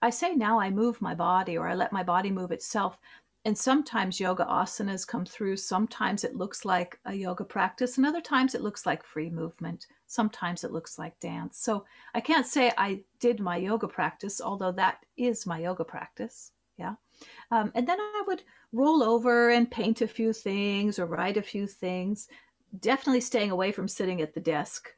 [0.00, 2.98] I say now I move my body or I let my body move itself
[3.44, 5.56] and sometimes yoga asanas come through.
[5.56, 9.86] Sometimes it looks like a yoga practice, and other times it looks like free movement.
[10.06, 11.58] Sometimes it looks like dance.
[11.58, 16.52] So I can't say I did my yoga practice, although that is my yoga practice.
[16.78, 16.94] Yeah.
[17.50, 21.42] Um, and then I would roll over and paint a few things or write a
[21.42, 22.28] few things,
[22.80, 24.90] definitely staying away from sitting at the desk.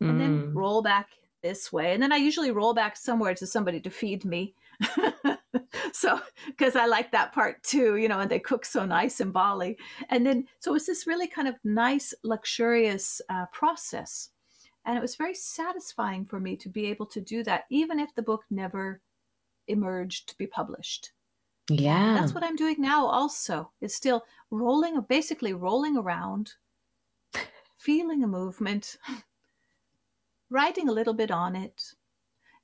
[0.00, 0.18] And mm.
[0.18, 1.08] then roll back
[1.42, 1.94] this way.
[1.94, 4.54] And then I usually roll back somewhere to somebody to feed me.
[5.92, 9.30] so because I like that part too, you know, and they cook so nice in
[9.30, 9.76] Bali.
[10.10, 14.30] And then so it was this really kind of nice, luxurious uh, process,
[14.84, 18.14] and it was very satisfying for me to be able to do that, even if
[18.14, 19.00] the book never
[19.68, 21.12] emerged to be published.
[21.68, 23.06] Yeah, that's what I'm doing now.
[23.06, 26.52] Also, it's still rolling, basically rolling around,
[27.76, 28.96] feeling a movement,
[30.50, 31.82] writing a little bit on it,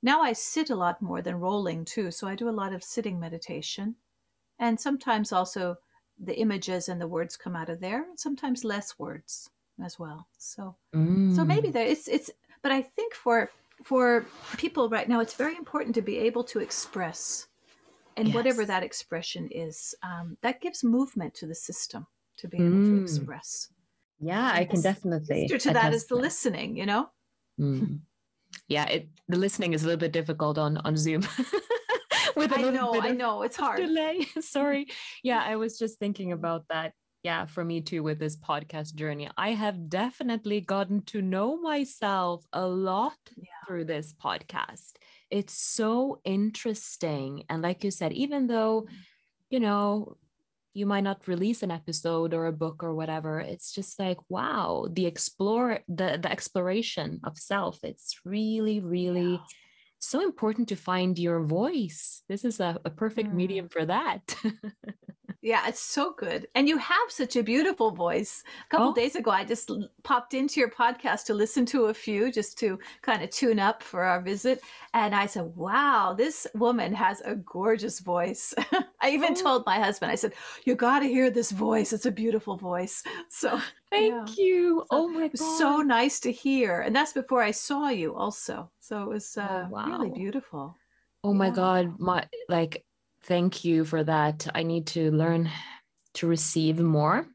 [0.03, 2.83] now I sit a lot more than rolling too, so I do a lot of
[2.83, 3.97] sitting meditation.
[4.59, 5.77] And sometimes also
[6.19, 9.49] the images and the words come out of there, and sometimes less words
[9.83, 10.27] as well.
[10.37, 11.05] So mm.
[11.29, 12.31] so maybe there it's it's
[12.63, 13.51] but I think for
[13.83, 14.25] for
[14.57, 17.47] people right now it's very important to be able to express
[18.17, 18.33] and Yes.
[18.33, 22.95] whatever that expression is, um, that gives movement to the system to be able to
[22.95, 22.97] Mm.
[22.97, 23.69] express.
[24.19, 25.55] Yeah, I can definitely.
[25.59, 27.11] To that is the listening, you know?
[27.59, 28.03] Mm.
[28.67, 31.23] Yeah, it the listening is a little bit difficult on on Zoom.
[32.35, 33.77] With a I know, I know, it's hard.
[33.77, 34.25] delay.
[34.41, 34.87] Sorry.
[35.23, 36.93] Yeah, I was just thinking about that.
[37.23, 39.29] Yeah, for me too with this podcast journey.
[39.37, 43.45] I have definitely gotten to know myself a lot Yeah.
[43.65, 44.93] through this podcast.
[45.29, 47.43] It's so interesting.
[47.49, 48.93] And like you said, even though, mm.
[49.49, 50.17] you know,
[50.73, 54.87] you might not release an episode or a book or whatever, it's just like, wow,
[54.91, 57.79] the explore the the exploration of self.
[57.83, 59.45] It's really, really Yeah.
[59.99, 62.23] so important to find your voice.
[62.27, 63.35] This is a, a perfect Mm.
[63.35, 64.35] medium for that.
[65.45, 66.47] Yeah, it's so good.
[66.55, 68.45] And you have such a beautiful voice.
[68.65, 68.93] A couple Oh.
[68.93, 69.69] days ago, I just
[70.03, 73.83] popped into your podcast to listen to a few just to kind of tune up
[73.83, 74.61] for our visit.
[74.93, 78.53] And I said, wow, this woman has a gorgeous voice.
[79.01, 79.41] I even Oh.
[79.43, 80.31] told my husband, I said,
[80.63, 81.91] you got to hear this voice.
[81.91, 83.03] It's a beautiful voice.
[83.29, 83.59] So
[83.91, 84.85] Thank you.
[84.89, 85.57] So oh my it god.
[85.59, 86.79] so nice to hear.
[86.79, 88.71] And that's before I saw you also.
[88.79, 90.15] So it was uh, really wow.
[90.15, 90.75] beautiful.
[91.23, 91.99] oh my god.
[91.99, 92.85] My like
[93.23, 94.47] thank you for that.
[94.53, 95.49] I need to learn
[96.15, 97.27] to receive more.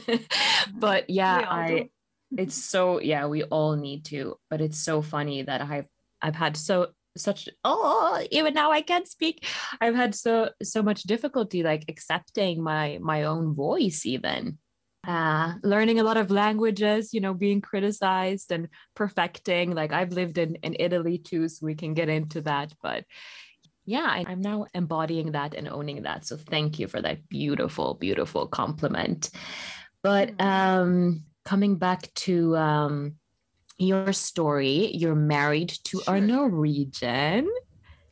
[0.74, 1.90] but yeah, I
[2.36, 4.36] it's so yeah, we all need to.
[4.50, 5.86] But it's so funny that I've
[6.20, 9.46] I've had so such oh even now I can't speak.
[9.80, 14.58] I've had so so much difficulty like accepting my my own voice even.
[15.06, 19.74] Uh, learning a lot of languages, you know, being criticized and perfecting.
[19.74, 22.74] Like I've lived in, in Italy too, so we can get into that.
[22.82, 23.04] But
[23.88, 26.26] yeah, I, I'm now embodying that and owning that.
[26.26, 29.30] So thank you for that beautiful, beautiful compliment.
[30.02, 30.44] But Mm.
[30.44, 33.14] um, coming back to um,
[33.78, 36.20] your story, you're married to a Sure.
[36.20, 37.48] Norwegian.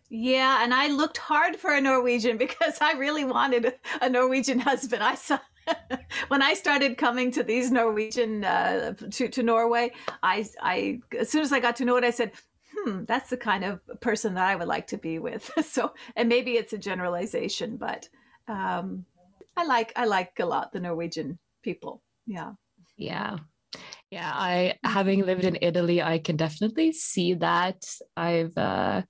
[0.08, 4.58] Yeah, and I looked hard for a Norwegian because I really wanted a, a Norwegian
[4.58, 5.02] husband.
[5.02, 5.38] I saw
[6.28, 9.92] when I started coming to these Norwegian uh, to to Norway.
[10.22, 12.32] I I as soon as I got to know it, I said,
[12.86, 16.28] "Hmm, that's the kind of person that I would like to be with." so, and
[16.28, 18.08] maybe it's a generalization, but
[18.46, 19.04] um,
[19.56, 22.02] I like I like a lot the Norwegian people.
[22.26, 22.52] Yeah.
[22.96, 23.38] Yeah.
[24.10, 27.84] Yeah, I having lived in Italy, I can definitely see that.
[28.16, 29.02] I've uh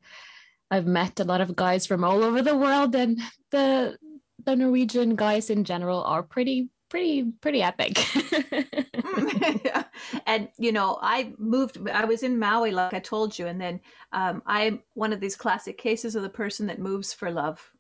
[0.70, 3.98] I've met a lot of guys from all over the world and the
[4.44, 7.98] the Norwegian guys in general are pretty pretty pretty epic.
[10.26, 11.78] And you know, I moved.
[11.88, 13.80] I was in Maui, like I told you, and then
[14.12, 17.72] um, I'm one of these classic cases of the person that moves for love.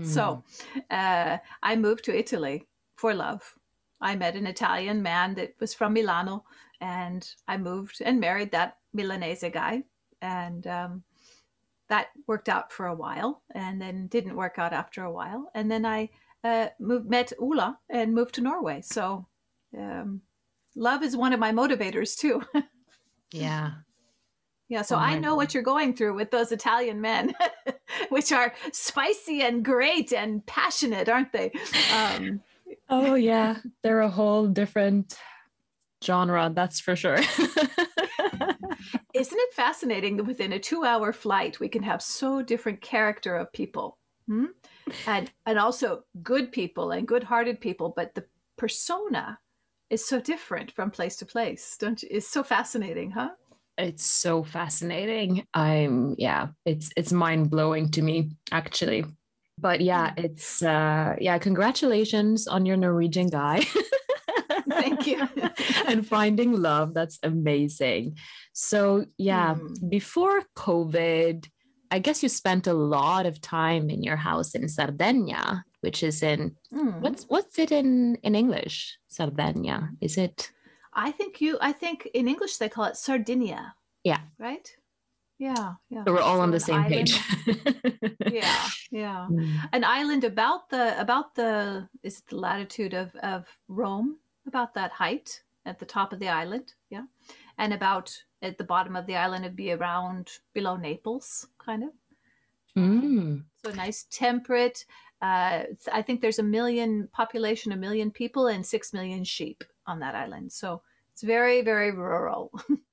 [0.04, 0.44] So
[0.92, 3.56] uh, I moved to Italy for love.
[4.00, 6.46] I met an Italian man that was from Milano,
[6.80, 9.84] and I moved and married that Milanese guy,
[10.22, 11.04] and um,
[11.90, 15.72] that worked out for a while, and then didn't work out after a while, and
[15.72, 16.10] then I
[16.44, 18.82] uh, moved, met Ula and moved to Norway.
[18.82, 19.28] So
[19.78, 20.22] um,
[20.76, 22.44] love is one of my motivators too.
[23.32, 23.72] yeah.
[24.70, 27.34] yeah, so Oh I my know what you're going through with those Italian men,
[28.10, 31.52] which are spicy and great and passionate, aren't they?
[31.94, 32.42] Um,
[32.90, 35.18] Oh yeah, they're a whole different
[36.04, 37.18] genre, that's for sure.
[39.14, 43.52] isn't it fascinating that within a two-hour flight we can have so different character of
[43.52, 43.98] people,
[44.28, 44.46] hmm?
[45.06, 48.26] And and also good people and good-hearted people, but the
[48.58, 49.40] persona
[49.90, 51.78] is so different from place to place.
[51.80, 52.10] Don't you?
[52.12, 53.30] It's so fascinating, huh?
[53.80, 55.46] it's so fascinating.
[55.54, 59.06] I'm yeah, it's it's mind-blowing to me actually.
[59.60, 63.66] But yeah, it's uh yeah, congratulations on your Norwegian guy.
[64.70, 65.28] Thank you.
[65.88, 66.94] and finding love.
[66.94, 68.18] That's amazing.
[68.54, 69.90] So, yeah, Mm.
[69.90, 71.48] before COVID,
[71.92, 76.22] I guess you spent a lot of time in your house in Sardinia, which is
[76.24, 77.00] in Mm.
[77.02, 78.98] what's what's it in in English?
[79.08, 79.90] Sardinia.
[80.02, 80.52] Is it
[80.94, 81.58] I think you.
[81.62, 83.76] I think in English they call it Sardinia.
[84.04, 84.22] Yeah.
[84.40, 84.68] Right.
[85.40, 85.74] Yeah.
[85.90, 86.04] Yeah.
[86.06, 87.12] so we're all So on the same island-
[87.46, 87.74] page.
[88.34, 88.68] yeah.
[88.92, 89.28] Yeah.
[89.30, 89.70] Mm.
[89.74, 94.92] An island about the about the is it the latitude of of Rome about that
[94.92, 96.74] height at the top of the island.
[96.90, 97.06] Yeah.
[97.58, 101.90] And about at the bottom of the island it'd be around below Naples, kind of.
[102.78, 103.44] Mm.
[103.66, 104.86] So nice, temperate.
[105.22, 110.00] Uh, I think there's a million population, a million people, and six million sheep on
[110.00, 110.52] that island.
[110.52, 112.52] So it's very, very rural.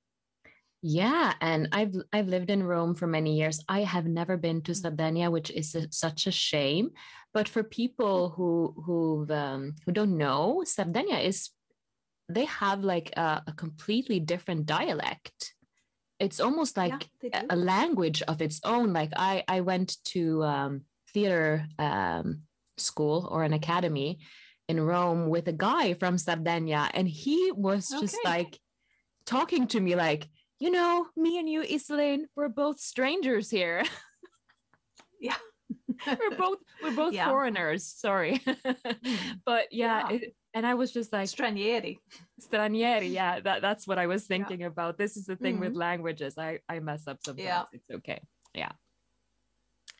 [0.87, 3.59] Yeah, and I've I've lived in Rome for many years.
[3.67, 4.75] I have never been to Mm.
[4.75, 6.91] Sardinia, which is a, such a shame.
[7.33, 11.49] But for people who who um, who don't know, Sardinia is
[12.29, 15.53] they have like a, a completely different dialect.
[16.19, 18.93] It's almost like yeah, a, language of its own.
[18.93, 20.81] Like I I went to um,
[21.13, 22.43] theater um,
[22.77, 24.19] school or an academy
[24.67, 28.01] in Rome with a guy from Sardinia, and he was okay.
[28.01, 28.59] just like
[29.25, 30.27] talking to me like,
[30.59, 33.83] you know, me and you, Iselin, we're both strangers here.
[35.19, 35.35] yeah.
[36.07, 37.29] we're both we're both yeah.
[37.29, 37.85] foreigners.
[37.85, 39.13] Sorry, hmm.
[39.45, 40.15] but yeah, yeah.
[40.15, 41.99] It, and I was just like stranieri,
[42.41, 43.11] stranieri.
[43.11, 44.67] Yeah, that that's what I was thinking yeah.
[44.67, 44.97] about.
[44.97, 45.65] This is the thing mm-hmm.
[45.65, 46.37] with languages.
[46.37, 47.45] I I mess up sometimes.
[47.45, 47.63] Yeah.
[47.73, 48.21] It's okay.
[48.55, 48.71] Yeah.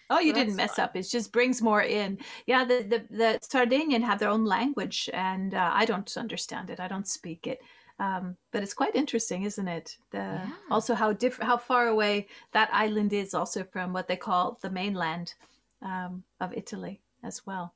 [0.10, 0.86] Oh, you so didn't mess fun.
[0.86, 0.96] up.
[0.96, 2.20] It just brings more in.
[2.48, 6.80] Yeah, the the, the Sardinian have their own language, and uh, I don't understand it.
[6.80, 7.60] I don't speak it.
[8.00, 9.98] Um, but it's quite interesting, isn't it?
[10.12, 10.50] The, yeah.
[10.70, 14.70] Also, how different, how far away that island is, also from what they call the
[14.70, 15.34] mainland
[15.82, 17.74] um, of Italy as well.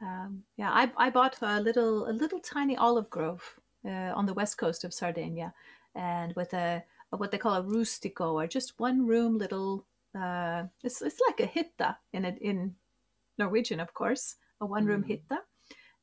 [0.00, 4.34] Um, yeah, I, I bought a little a little tiny olive grove uh, on the
[4.34, 5.52] west coast of Sardinia,
[5.94, 9.84] and with a, a, what they call a rustico, or just one room little.
[10.18, 12.74] Uh, it's it's like a hitta in a, in
[13.38, 15.08] Norwegian, of course, a one room mm.
[15.08, 15.40] hitta,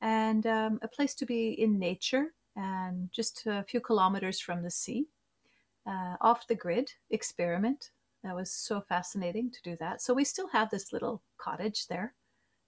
[0.01, 4.71] and um, a place to be in nature and just a few kilometers from the
[4.71, 5.07] sea,
[5.87, 7.91] uh, off the grid experiment.
[8.23, 10.01] That was so fascinating to do that.
[10.01, 12.13] So we still have this little cottage there.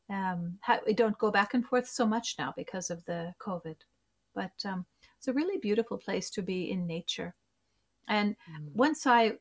[0.09, 3.75] Um, we don't go back and forth so much now because of the COVID,
[4.33, 4.85] but um,
[5.17, 7.35] it's a really beautiful place to be in nature.
[8.07, 8.73] And mm.
[8.73, 9.33] once I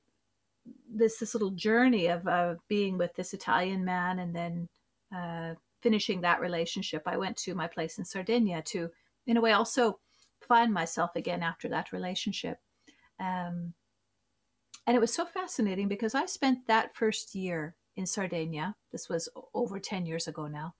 [0.93, 4.69] this this little journey of uh, being with this Italian man and then
[5.15, 8.91] uh, finishing that relationship, I went to my place in Sardinia to,
[9.27, 10.01] in a way, also
[10.41, 12.59] find myself again after that relationship.
[13.21, 13.75] Um,
[14.87, 18.75] and it was so fascinating because I spent that first year in Sardinia.
[18.97, 20.73] This was over 10 years ago now,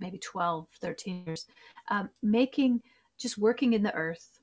[0.00, 1.44] maybe 12, 13 years,
[1.88, 2.80] um, making,
[3.18, 4.40] just working in the earth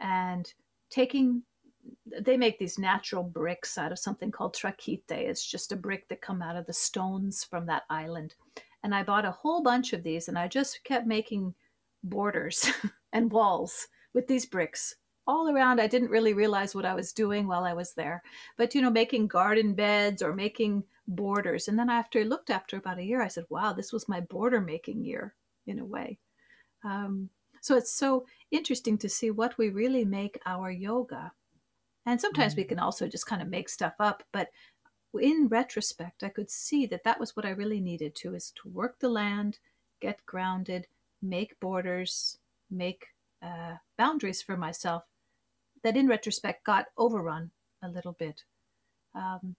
[0.00, 0.52] and
[0.90, 1.44] taking,
[2.04, 5.04] they make these natural bricks out of something called trachyte.
[5.10, 8.34] It's just a brick that come out of the stones from that island.
[8.82, 11.54] And I bought a whole bunch of these and I just kept making
[12.02, 12.68] borders
[13.12, 14.96] and walls with these bricks
[15.28, 15.80] all around.
[15.80, 18.24] I didn't really realize what I was doing while I was there,
[18.56, 21.68] but you know, making garden beds or making borders.
[21.68, 24.20] And then after I looked after about a year, I said, wow, this was my
[24.20, 25.34] border making year
[25.66, 26.18] in a way.
[26.84, 27.28] Um,
[27.60, 31.32] so it's so interesting to see what we really make our yoga.
[32.06, 32.62] And sometimes mm-hmm.
[32.62, 34.48] we can also just kind of make stuff up, but
[35.20, 38.68] in retrospect, I could see that that was what I really needed to is to
[38.68, 39.58] work the land,
[40.00, 40.86] get grounded,
[41.20, 42.38] make borders,
[42.70, 43.06] make
[43.42, 45.02] uh, boundaries for myself
[45.82, 47.50] that in retrospect got overrun
[47.82, 48.44] a little bit.
[49.14, 49.56] Um,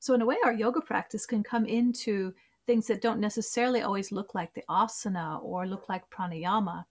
[0.00, 2.34] so, in a way, our yoga practice can come into
[2.66, 6.84] things that don't necessarily always look like the asana or look like pranayama,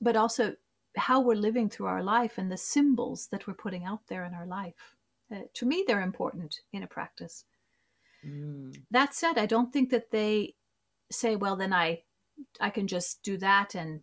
[0.00, 0.54] but also
[0.96, 4.34] how we're living through our life and the symbols that we're putting out there in
[4.34, 4.96] our life.
[5.34, 7.44] Uh, to me, they're important in a practice.
[8.24, 8.80] Mm.
[8.90, 10.54] That said, I don't think that they
[11.10, 12.02] say, well, then I
[12.60, 14.00] I can just do that and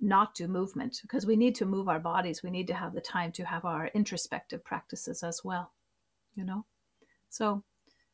[0.00, 2.42] not do movement because we need to move our bodies.
[2.42, 5.72] We need to have the time to have our introspective practices as well,
[6.34, 6.64] you know?
[7.30, 7.62] So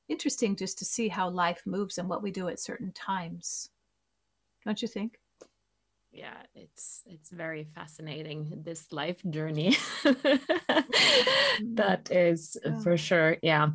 [0.08, 3.70] interesting just to see how life moves and what we do at certain times.
[4.64, 5.18] Don't you think?
[6.16, 9.76] yeah it's it's very fascinating this life journey
[11.62, 12.80] that is yeah.
[12.80, 13.68] for sure yeah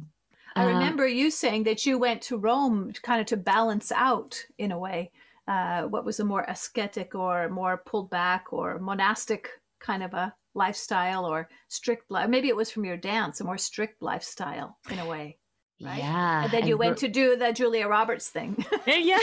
[0.56, 4.44] i uh, remember you saying that you went to rome kind of to balance out
[4.58, 5.12] in a way
[5.48, 9.50] uh, what was a more ascetic or more pulled back or monastic
[9.80, 12.30] kind of a lifestyle or strict life.
[12.30, 15.38] Maybe it was from your dance, a more strict lifestyle in a way.
[15.82, 16.00] Right?
[16.00, 16.44] Yeah.
[16.44, 18.64] And then you and went to do the Julia Roberts thing.
[18.88, 19.20] yeah.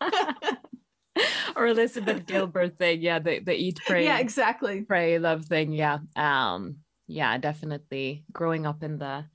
[1.56, 3.00] or Elizabeth Gilbert thing.
[3.00, 3.20] Yeah.
[3.20, 4.04] The, the eat, pray.
[4.04, 4.82] Yeah, exactly.
[4.82, 5.72] Pray, love thing.
[5.72, 5.98] Yeah.
[6.16, 9.26] Um, yeah, definitely growing up in the,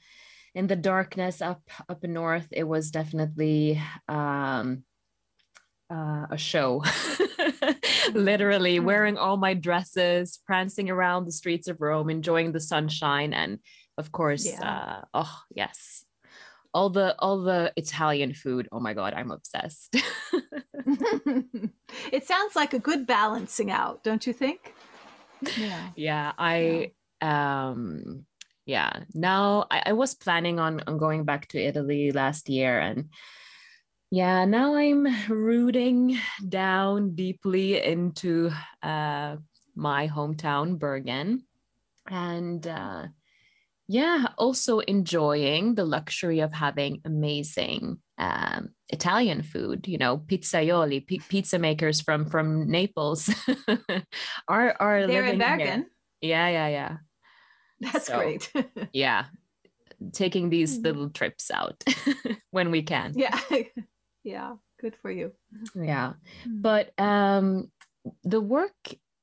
[0.53, 4.83] in the darkness up, up north, it was definitely, um,
[5.89, 6.83] uh, a show,
[8.13, 8.85] literally mm-hmm.
[8.85, 13.59] wearing all my dresses, prancing around the streets of Rome, enjoying the sunshine, and
[13.97, 14.61] of course, yeah.
[14.61, 16.05] uh, oh yes,
[16.73, 18.67] all the all the Italian food.
[18.71, 19.95] Oh my god, I'm obsessed.
[22.11, 24.73] it sounds like a good balancing out, don't you think?
[25.57, 25.89] Yeah.
[25.95, 26.91] Yeah, I
[27.21, 27.69] yeah.
[27.69, 28.25] um
[28.65, 29.03] yeah.
[29.13, 33.09] Now I, I was planning on on going back to Italy last year and
[34.15, 38.49] yeah, now I'm rooting down deeply into
[38.81, 39.35] uh,
[39.75, 41.43] my hometown, Bergen.
[42.07, 43.07] And uh,
[43.89, 51.21] yeah, also enjoying the luxury of having amazing um, Italian food, you know, pizzaioli, p-
[51.27, 53.29] pizza makers from from Naples
[54.47, 55.85] are are They're living in Bergen.
[56.21, 56.29] Here.
[56.31, 56.97] Yeah, yeah, yeah.
[57.81, 58.49] That's so, great.
[58.93, 59.25] yeah,
[60.13, 60.83] taking these mm.
[60.85, 61.83] little trips out
[62.51, 63.11] when we can.
[63.17, 63.37] Yeah.
[64.25, 64.55] Yeah.
[64.81, 65.31] Good for you.
[65.73, 66.13] Yeah.
[66.45, 66.61] Mm.
[66.61, 67.71] But um
[68.23, 68.73] the work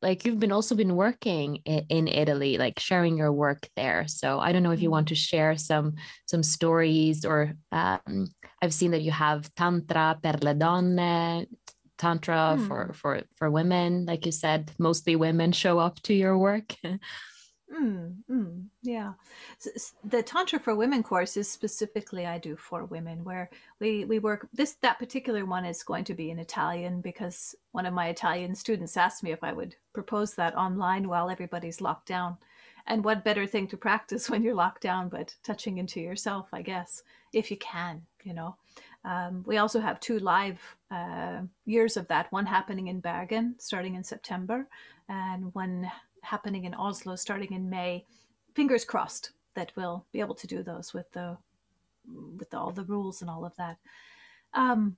[0.00, 4.08] like you've been also been working in, in, Italy, like sharing your work there.
[4.08, 5.94] So I don't know if you want to share some
[6.26, 11.46] some stories or um, I've seen that you have tantra per le donne,
[11.98, 12.66] tantra mm.
[12.66, 14.04] for for for women.
[14.04, 16.74] Like you said, mostly women show up to your work.
[17.72, 19.12] Mm, mm, yeah.
[20.04, 23.48] The Tantra for Women course is specifically I do for women where
[23.80, 27.86] we, we work this that particular one is going to be in Italian because one
[27.86, 32.08] of my Italian students asked me if I would propose that online while everybody's locked
[32.08, 32.36] down.
[32.86, 36.60] And what better thing to practice when you're locked down but touching into yourself, I
[36.60, 37.02] guess,
[37.32, 38.56] if you can, you know.
[39.04, 40.60] Um, we also have two live
[40.90, 44.68] uh, years of that, one happening in Bergen starting in September
[45.08, 45.90] and one
[46.22, 48.04] happening in Oslo starting in May.
[48.54, 51.36] Fingers crossed that we'll be able to do those with the
[52.36, 53.78] with all the rules and all of that.
[54.54, 54.96] Um,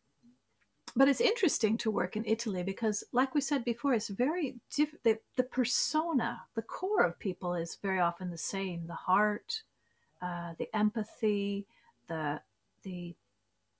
[0.96, 5.02] but it's interesting to work in Italy because, like we said before, it's very diff-
[5.02, 8.86] the, the persona, the core of people is very often the same.
[8.86, 9.62] The heart,
[10.22, 11.66] uh, the empathy,
[12.06, 12.40] the
[12.84, 13.14] the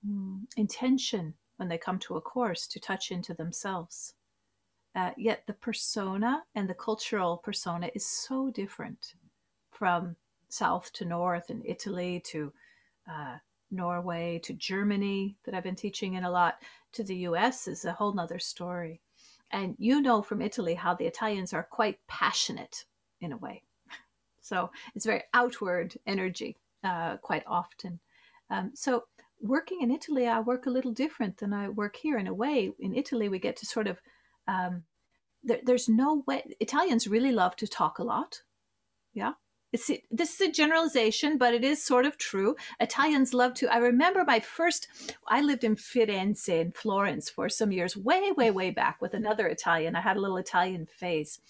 [0.07, 4.13] mm, intention when they come to a course to touch into themselves.
[4.95, 9.15] Uh, yet the persona and the cultural persona is so different
[9.69, 10.15] from
[10.47, 12.53] south to north in Italy to
[13.11, 13.35] uh,
[13.71, 16.61] Norway to Germany that I've been teaching in a lot
[16.93, 19.01] to the US is a whole nother story.
[19.51, 22.85] And you know from Italy how the Italians are quite passionate
[23.21, 23.63] in a way.
[24.41, 27.99] So it's very outward energy uh, quite often.
[28.51, 29.05] Um, so
[29.41, 32.71] working in Italy, I work a little different than I work here in a way.
[32.77, 33.99] In Italy, we get to sort of
[34.47, 34.83] um,
[35.43, 38.41] there, there's no way Italians really love to talk a lot.
[39.13, 39.33] Yeah.
[39.71, 42.55] It's, this is a generalization, but it is sort of true.
[42.79, 43.67] Italians love to.
[43.67, 44.87] I remember my first,
[45.27, 49.47] I lived in Firenze in Florence for some years, way, way, way back with another
[49.47, 49.95] Italian.
[49.95, 51.41] I had a little Italian phase.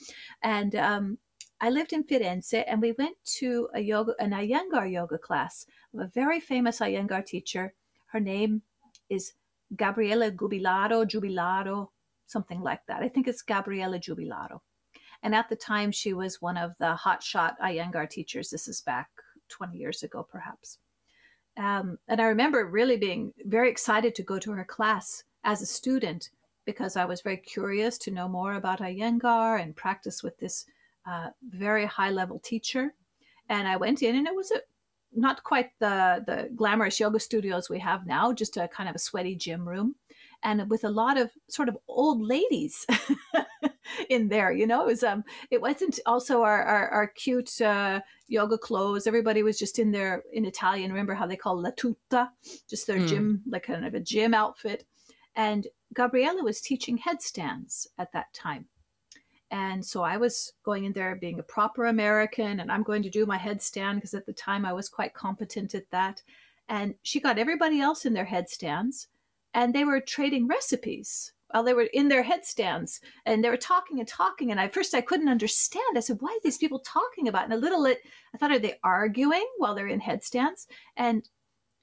[0.41, 1.19] And um,
[1.61, 5.99] I lived in Firenze and we went to a yoga, an Iyengar yoga class of
[5.99, 7.73] a very famous Iyengar teacher.
[8.07, 8.63] Her name
[9.07, 9.33] is
[9.75, 11.89] Gabriela Gubilaro, Giubilaro,
[12.27, 13.01] something like that.
[13.01, 14.59] I think it's Gabriela Giubilaro.
[15.23, 18.49] And at the time, she was one of the hotshot Iyengar teachers.
[18.49, 19.09] This is back
[19.49, 20.79] 20 years ago, perhaps.
[21.57, 25.65] Um, and I remember really being very excited to go to her class as a
[25.65, 26.29] student
[26.65, 30.65] because I was very curious to know more about Iyengar and practice with this
[31.07, 32.93] uh, very high level teacher.
[33.47, 34.61] And I went in, and it was a,
[35.13, 38.99] not quite the the glamorous yoga studios we have now, just a kind of a
[38.99, 39.95] sweaty gym room
[40.45, 42.85] and with a lot of sort of old ladies
[44.09, 44.51] in there.
[44.51, 49.07] You know, it was um, it wasn't also our our, our cute uh, yoga clothes.
[49.07, 50.91] Everybody was just in there in Italian.
[50.91, 52.29] Remember how they call la tuta,
[52.69, 53.07] just their mm.
[53.07, 54.85] gym, like kind of a gym outfit.
[55.35, 58.67] And Gabriella was teaching headstands at that time.
[59.51, 63.09] And so I was going in there being a proper American, and I'm going to
[63.09, 66.21] do my headstand because at the time I was quite competent at that.
[66.69, 69.07] And she got everybody else in their headstands
[69.55, 73.99] and they were trading recipes while they were in their headstands and they were talking
[73.99, 75.97] and talking and at first i couldn't understand.
[75.97, 77.99] I said why are these people talking about and a little bit
[78.33, 80.67] i thought are they arguing while they're in headstands?
[80.97, 81.27] And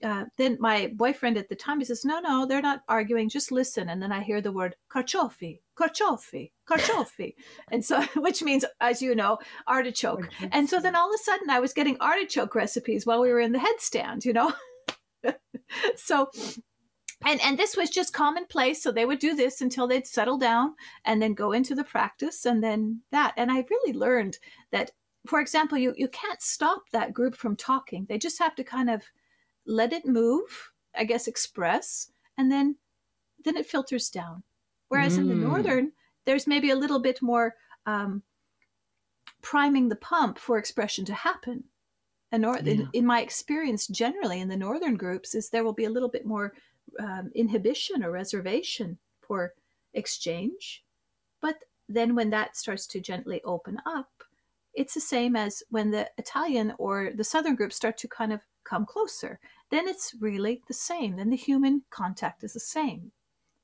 [0.05, 3.51] uh, then my boyfriend at the time he says no no they're not arguing just
[3.51, 3.89] listen.
[3.89, 7.35] And then i hear the word carciofi carciofi carciofi
[7.71, 10.29] and so which means as you know artichoke.
[10.51, 13.41] And so then all of a sudden i was getting artichoke recipes while we were
[13.41, 14.53] in the headstand you know?
[15.97, 16.31] So
[17.25, 20.75] and and this was just commonplace so they would do this until they'd settle down
[21.05, 24.39] and then go into the practice and then that and i really learned
[24.71, 24.91] that
[25.27, 28.91] for example you you can't stop that group from talking they just have to kind
[28.91, 29.03] of
[29.67, 32.77] let it move i guess express and then
[33.45, 34.43] then it filters down
[34.89, 35.21] whereas mm.
[35.21, 35.49] in the mm.
[35.49, 35.93] northern
[36.25, 37.55] there's maybe a little bit more
[37.85, 38.23] um,
[39.41, 41.65] priming the pump for expression to happen
[42.31, 42.73] and or, yeah.
[42.73, 46.09] in, in my experience generally in the northern groups is there will be a little
[46.09, 46.53] bit more
[46.99, 49.55] um, inhibition or reservation for
[49.95, 50.85] exchange.
[51.41, 51.57] But
[51.89, 54.11] then when that starts to gently open up,
[54.75, 58.41] it's the same as when the Italian or the Southern groups start to kind of
[58.65, 59.39] come closer.
[59.71, 61.17] Then it's really the same.
[61.17, 63.13] Then the human contact is the same.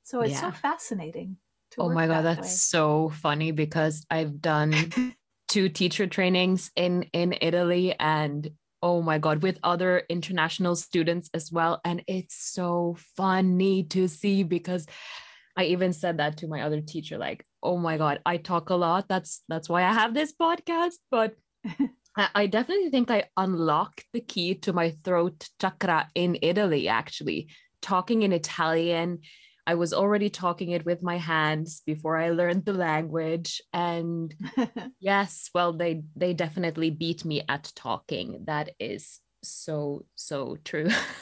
[0.03, 0.41] So it's yeah.
[0.41, 1.37] so fascinating.
[1.71, 2.53] To Oh my God, that that's way.
[2.53, 4.73] so funny because I've done
[5.47, 8.49] two teacher trainings in in Italy and
[8.81, 11.81] oh my god with other international students as well.
[11.83, 14.85] And it's so funny to see because
[15.57, 18.75] i even said that to my other teacher like oh my god i talk a
[18.75, 19.07] lot.
[19.07, 20.95] That's that's why i have this podcast.
[21.11, 21.35] But
[22.35, 27.49] I definitely think I unlocked the key to my throat chakra in Italy, actually.
[27.81, 29.19] Talking in Italian,
[29.69, 33.61] I was already talking it with my hands before I learned the language.
[33.71, 34.33] And
[34.99, 38.45] yes, well, they they definitely beat me at talking.
[38.45, 40.89] That is so, so true.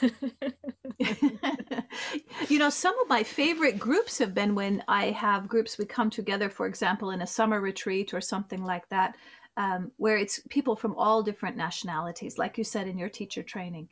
[2.48, 6.08] you know, some of my favorite groups have been when I have groups we come
[6.08, 9.16] together, for example, in a summer retreat or something like that,
[9.58, 13.90] um, where it's people from all different nationalities, like you said in your teacher training.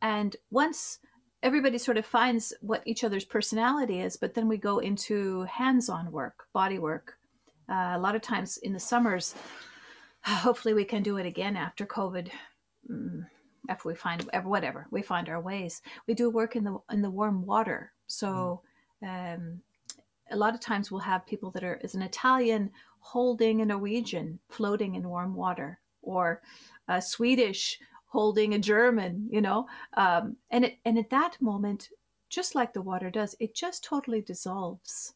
[0.00, 1.00] And once
[1.46, 5.88] everybody sort of finds what each other's personality is, but then we go into hands
[5.88, 7.14] on work, body work.
[7.70, 9.32] Uh, a lot of times in the summers,
[10.24, 12.30] hopefully we can do it again after COVID.
[12.90, 13.26] Mm,
[13.68, 17.10] after we find whatever we find our ways we do work in the in the
[17.10, 18.62] warm water so
[19.02, 19.60] um,
[20.30, 22.70] a lot of times we'll have people that are as an italian
[23.00, 26.40] holding a norwegian floating in warm water or
[26.86, 31.90] a swedish holding a german you know um, and it and at that moment
[32.28, 35.14] just like the water does it just totally dissolves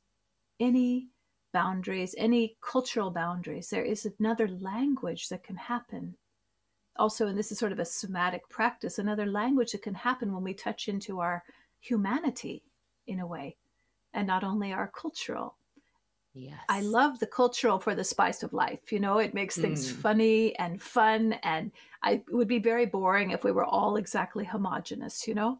[0.59, 1.09] any
[1.53, 6.15] boundaries any cultural boundaries there is another language that can happen
[7.01, 10.45] also, and this is sort of a somatic practice, another language that can happen when
[10.45, 11.43] we touch into our
[11.81, 12.63] humanity
[13.07, 13.57] in a way,
[14.13, 15.57] and not only our cultural.
[16.35, 16.61] Yes.
[16.69, 18.93] I love the cultural for the spice of life.
[18.93, 19.97] You know, it makes things mm.
[19.97, 21.35] funny and fun.
[21.43, 21.73] And
[22.03, 25.59] I it would be very boring if we were all exactly homogenous, you know?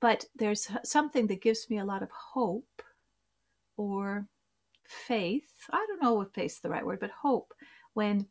[0.00, 2.82] But there's something that gives me a lot of hope
[3.76, 4.26] or
[4.84, 5.50] faith.
[5.70, 7.52] I don't know if faith's the right word, but hope
[7.94, 8.26] when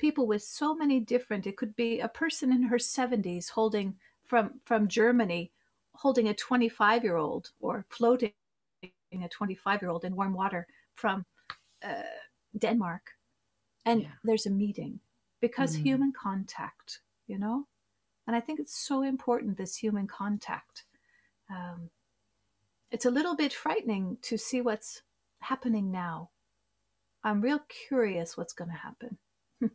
[0.00, 4.58] people with so many different it could be a person in her 70s holding from
[4.64, 5.52] from germany
[5.92, 8.32] holding a 25 year old or floating
[9.12, 10.66] a 25 year old in warm water
[11.00, 11.24] from
[11.84, 12.02] uh,
[12.58, 13.12] denmark
[13.86, 14.08] and yeah.
[14.24, 15.00] there's a meeting
[15.40, 15.84] because mm-hmm.
[15.84, 17.66] human contact you know
[18.26, 20.84] and i think it's so important this human contact
[21.50, 21.90] um,
[22.90, 25.02] it's a little bit frightening to see what's
[25.40, 26.30] happening now
[27.24, 29.18] i'm real curious what's going to happen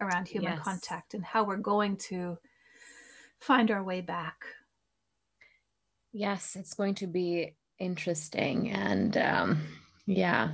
[0.00, 0.64] around human yes.
[0.64, 2.38] contact and how we're going to
[3.40, 4.44] find our way back.
[6.12, 8.70] Yes, it's going to be interesting.
[8.70, 9.60] And um,
[10.06, 10.52] yeah,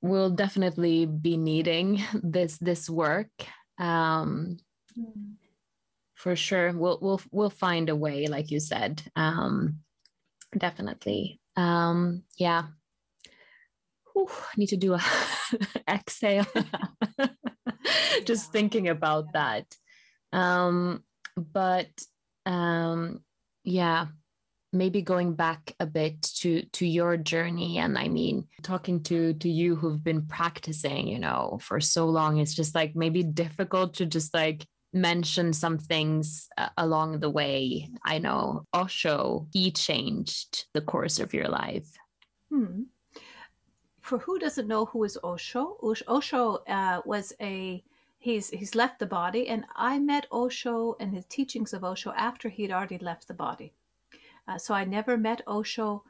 [0.00, 3.30] we'll definitely be needing this this work.
[3.78, 4.58] Um,
[4.98, 5.34] mm.
[6.14, 9.02] For sure, we'll we'll we'll find a way, like you said.
[9.16, 9.80] Um,
[10.56, 11.40] definitely.
[11.56, 12.64] Um, yeah.
[14.14, 15.00] Whew, need to do a
[15.88, 16.46] exhale.
[18.24, 19.66] just thinking about that
[20.32, 21.02] um
[21.36, 21.90] but
[22.44, 23.20] um
[23.64, 24.06] yeah
[24.72, 29.48] maybe going back a bit to to your journey and i mean talking to to
[29.48, 34.06] you who've been practicing you know for so long it's just like maybe difficult to
[34.06, 37.90] just like mention some things uh, along the way.
[38.04, 41.88] I know osho he changed the course of your life.
[42.50, 42.84] Hmm.
[44.00, 45.76] for who doesn't know who is osho?
[45.82, 47.82] Osho uh, was a
[48.18, 52.48] he's he's left the body and i met osho and his teachings of osho after
[52.48, 53.72] he'd already left the body
[54.48, 56.02] uh, so i never met osho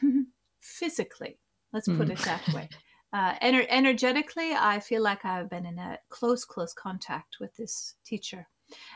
[0.60, 1.38] physically
[1.72, 2.10] let's put mm.
[2.10, 2.68] it that way
[3.12, 7.94] uh, ener- energetically i feel like i've been in a close close contact with this
[8.04, 8.46] teacher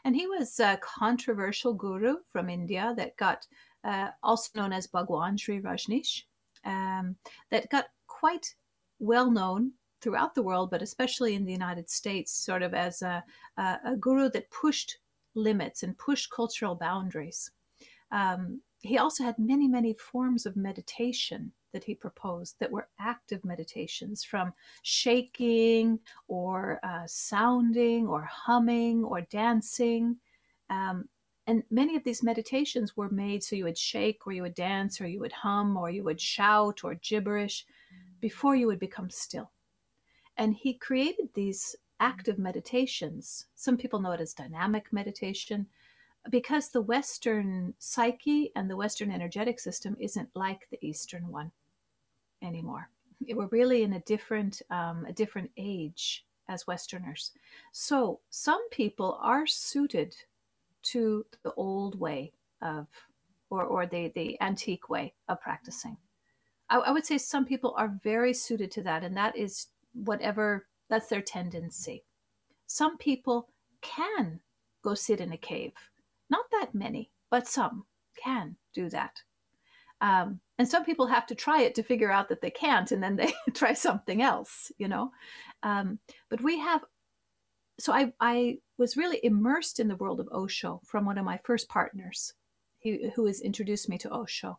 [0.05, 3.47] and he was a controversial guru from india that got
[3.85, 6.22] uh, also known as bhagwan shree rajneesh
[6.64, 7.16] um,
[7.51, 8.55] that got quite
[8.99, 13.24] well known throughout the world, but especially in the United States, sort of as a,
[13.57, 14.99] a, a guru that pushed
[15.35, 17.51] limits and pushed cultural boundaries.
[18.11, 23.45] Um, he also had many, many forms of meditation that he proposed that were active
[23.45, 24.53] meditations from
[24.83, 25.99] shaking
[26.29, 30.16] or uh, sounding or humming or dancing.
[30.70, 31.09] Um,
[31.47, 35.01] and many of these meditations were made so you would shake or you would dance
[35.01, 37.66] or you would hum or you would shout or gibberish
[38.20, 39.51] before you would become still.
[40.37, 43.47] And he created these active meditations.
[43.57, 45.66] Some people know it as dynamic meditation
[46.31, 51.51] because the Western psyche and the Western energetic system isn't like the Eastern one
[52.43, 52.91] anymore.
[53.21, 57.33] We're really in a different, um, a different age as Westerners.
[57.73, 60.14] So some people are suited
[60.83, 62.87] to the old way of,
[63.51, 65.97] or, or the, the antique way of practicing.
[66.71, 70.66] I, I would say some people are very suited to that, and that is whatever
[70.89, 72.05] that's their tendency.
[72.66, 73.49] Some people
[73.81, 74.41] can
[74.83, 75.73] go sit in a cave.
[76.31, 77.85] Not that many, but some
[78.22, 79.22] can do that.
[80.01, 83.03] Um, and some people have to try it to figure out that they can't, and
[83.03, 85.11] then they try something else, you know.
[85.62, 85.99] Um,
[86.31, 86.85] but we have
[87.81, 91.39] so I, I was really immersed in the world of Osho from one of my
[91.45, 92.35] first partners
[92.83, 94.59] who, who has introduced me to Osho.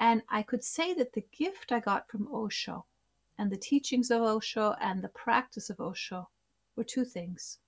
[0.00, 2.86] And I could say that the gift I got from Osho
[3.38, 6.28] and the teachings of Osho and the practice of Osho
[6.76, 7.58] were two things.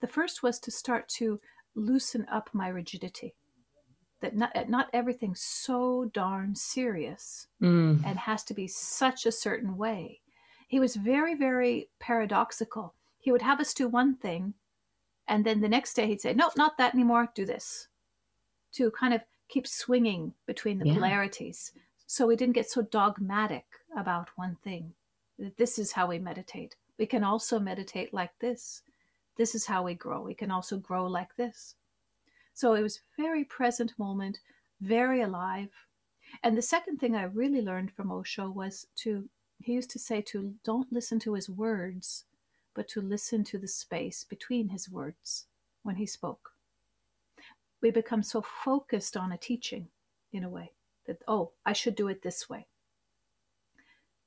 [0.00, 1.40] The first was to start to
[1.78, 3.34] loosen up my rigidity.
[4.20, 8.02] That not, not everything's so darn serious mm.
[8.04, 10.20] and has to be such a certain way.
[10.66, 12.94] He was very, very paradoxical.
[13.18, 14.54] He would have us do one thing,
[15.26, 17.88] and then the next day he'd say, Nope, not that anymore, do this.
[18.72, 20.94] To kind of keep swinging between the yeah.
[20.94, 21.72] polarities
[22.10, 24.94] so we didn't get so dogmatic about one thing.
[25.38, 26.74] That this is how we meditate.
[26.98, 28.82] We can also meditate like this.
[29.38, 30.20] This is how we grow.
[30.20, 31.76] We can also grow like this.
[32.52, 34.40] So it was very present moment,
[34.80, 35.70] very alive.
[36.42, 39.28] And the second thing I really learned from Osho was to,
[39.60, 42.24] he used to say to don't listen to his words,
[42.74, 45.46] but to listen to the space between his words
[45.84, 46.50] when he spoke.
[47.80, 49.88] We become so focused on a teaching
[50.32, 50.72] in a way
[51.06, 52.66] that, oh, I should do it this way.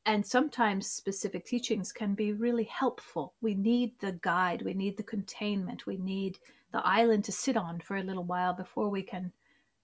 [0.05, 3.33] And sometimes specific teachings can be really helpful.
[3.41, 6.39] We need the guide, we need the containment, we need
[6.71, 9.31] the island to sit on for a little while before we can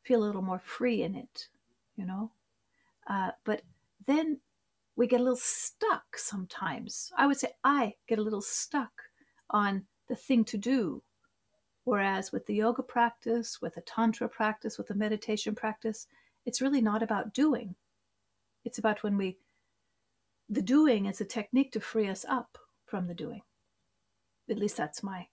[0.01, 1.49] feel a little more free in it,
[1.95, 2.31] you know?
[3.07, 3.61] Uh, but
[4.07, 4.39] then
[4.95, 7.11] we get a little stuck sometimes.
[7.15, 8.91] I would say I get a little stuck
[9.51, 11.03] on the thing to do.
[11.83, 16.07] Whereas with the yoga practice, with a tantra practice, with a meditation practice,
[16.45, 17.75] it's really not about doing.
[18.65, 19.37] It's about when we,
[20.49, 23.41] the doing is a technique to free us up from the doing.
[24.49, 25.27] At least that's my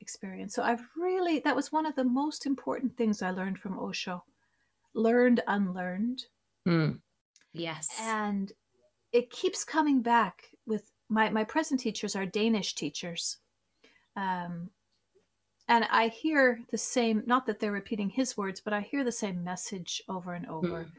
[0.00, 0.54] experience.
[0.54, 4.24] So I've really, that was one of the most important things I learned from Osho.
[4.94, 6.24] Learned, unlearned.
[6.66, 7.00] Mm.
[7.52, 7.88] Yes.
[8.00, 8.52] And
[9.12, 13.38] it keeps coming back with my, my present teachers are Danish teachers.
[14.16, 14.70] Um,
[15.68, 19.12] and I hear the same, not that they're repeating his words, but I hear the
[19.12, 20.84] same message over and over.
[20.84, 20.90] Mm.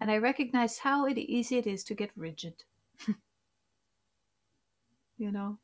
[0.00, 2.64] And I recognize how it, easy it is to get rigid.
[5.18, 5.58] you know?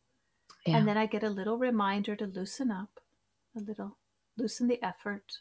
[0.66, 0.76] Yeah.
[0.78, 3.00] And then I get a little reminder to loosen up,
[3.56, 3.96] a little,
[4.36, 5.38] loosen the effort.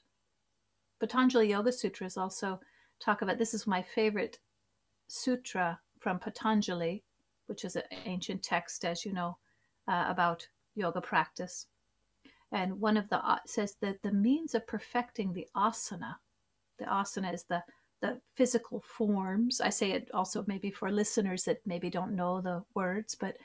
[0.99, 2.59] Patanjali Yoga Sutras also
[2.99, 4.39] talk about this is my favorite
[5.07, 7.03] sutra from Patanjali,
[7.47, 9.37] which is an ancient text, as you know,
[9.87, 11.67] uh, about yoga practice.
[12.51, 16.15] And one of the uh, says that the means of perfecting the asana,
[16.79, 17.63] the asana is the
[18.01, 19.61] the physical forms.
[19.61, 23.37] I say it also maybe for listeners that maybe don't know the words, but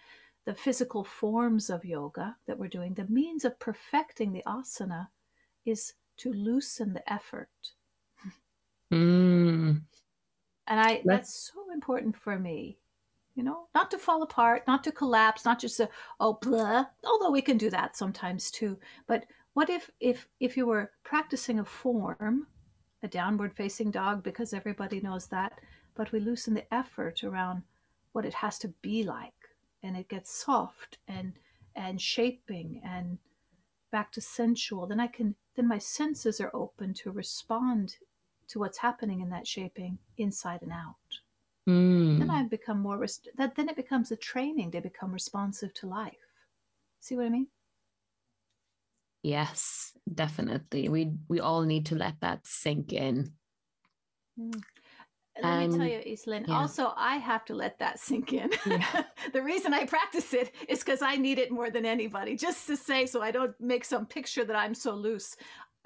[0.47, 5.09] the physical forms of yoga that we're doing, the means of perfecting the asana
[5.65, 7.49] is to loosen the effort.
[8.93, 9.83] Mm.
[10.69, 12.79] And I that's so important for me.
[13.35, 15.91] You know, not to fall apart, not to collapse, not just a
[16.21, 18.79] oh blah, although we can do that sometimes too.
[19.07, 22.47] But what if if if you were practicing a form,
[23.03, 25.59] a downward facing dog because everybody knows that,
[25.95, 27.63] but we loosen the effort around
[28.13, 29.33] what it has to be like
[29.83, 31.35] and it gets soft and
[31.75, 33.19] and shaping and
[33.93, 34.87] back to sensual.
[34.87, 37.97] Then i can then my senses are open to respond
[38.49, 41.21] to what's happening in that shaping inside and out.
[41.69, 42.21] Mm.
[42.21, 44.71] then i become more rest- that then it becomes a training.
[44.71, 46.27] To become responsive to life.
[47.01, 47.49] See what i mean
[49.27, 53.33] yes definitely we we all need to let that sink in
[54.39, 54.63] mm.
[55.43, 56.55] Let um, me tell you, Iselin, yeah.
[56.55, 58.51] also I have to let that sink in.
[58.65, 59.03] Yeah.
[59.35, 62.75] the reason I practice it is because I need it more than anybody, just to
[62.77, 65.37] say so I don't make some picture that I'm so loose.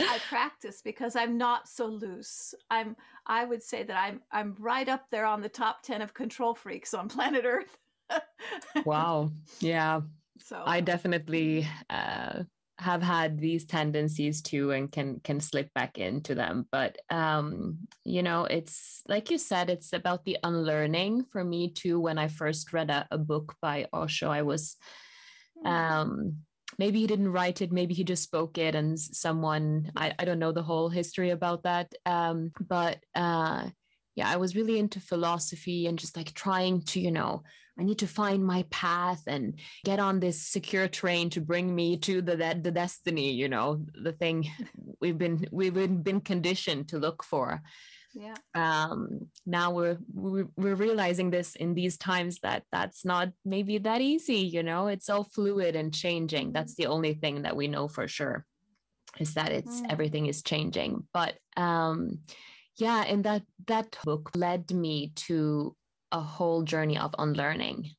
[0.01, 2.55] I practice because I'm not so loose.
[2.71, 6.15] I'm I would say that I'm I'm right up there on the top 10 of
[6.15, 7.77] control freaks on planet Earth.
[8.85, 9.31] wow.
[9.61, 10.01] Yeah.
[10.39, 12.45] So I definitely uh
[12.81, 16.67] have had these tendencies too and can can slip back into them.
[16.73, 21.25] But um you know it's like you said it's about the unlearning.
[21.31, 24.77] For me too when i first read a, a book by osho i was
[25.63, 25.67] hmm.
[25.67, 26.37] um
[26.79, 30.39] maybe he didn't write it maybe he just spoke it and someone i, I don't
[30.39, 31.93] know the whole history about that.
[32.07, 33.69] Um but uh
[34.17, 37.43] yeah i was really into philosophy and just like trying to you know
[37.81, 39.55] I need to find my path and
[39.85, 44.13] get on this secure train to bring me to the the destiny, you know, the
[44.13, 44.51] thing
[45.01, 47.63] we've been we've been, conditioned to look for.
[48.13, 48.35] Yeah.
[48.55, 54.41] Um, now we're, we're realizing this in these times that that's not maybe that easy,
[54.41, 54.89] you know.
[54.89, 56.53] It's all fluid and changing.
[56.53, 58.45] That's the only thing that we know for sure
[59.21, 59.87] is that it's mm.
[59.91, 61.07] everything is changing.
[61.15, 62.21] But um
[62.77, 65.77] yeah, and that that book led me to
[66.13, 67.91] a whole journey of unlearning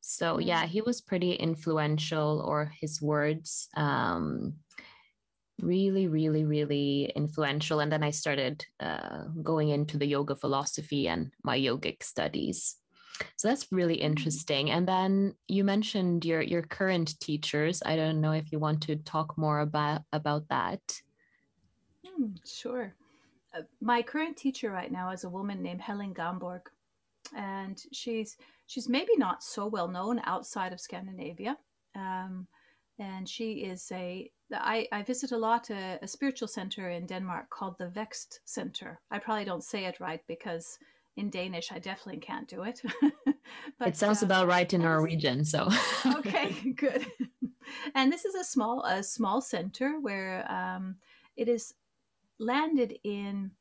[0.00, 4.54] So yeah, he was pretty influential, or his words um,
[5.60, 7.80] really, really, really influential.
[7.80, 12.76] And then I started uh, going into the yoga philosophy and my yogic studies.
[13.36, 14.06] So that's really mm-hmm.
[14.06, 14.70] interesting.
[14.70, 17.82] And then you mentioned your your current teachers.
[17.86, 20.82] I don't know if you want to talk more about about that.
[22.04, 22.94] Hmm, sure.
[23.54, 26.71] Uh, my current teacher right now is a woman named Helen Gamborg,
[27.36, 31.56] and she's she's maybe not so well known outside of Scandinavia.
[31.94, 32.46] Um,
[32.98, 37.48] and she is a I, I visit a lot a, a, spiritual center in Denmark
[37.50, 39.00] called the Vext Center.
[39.10, 40.78] I probably don't say it right because
[41.16, 42.82] in Danish I definitely can't do it.
[43.78, 45.68] but it sounds uh, about right in Norwegian, so
[46.06, 47.06] okay, good.
[47.94, 50.96] and this is a small a small center where um,
[51.36, 51.74] it is
[52.38, 53.52] landed in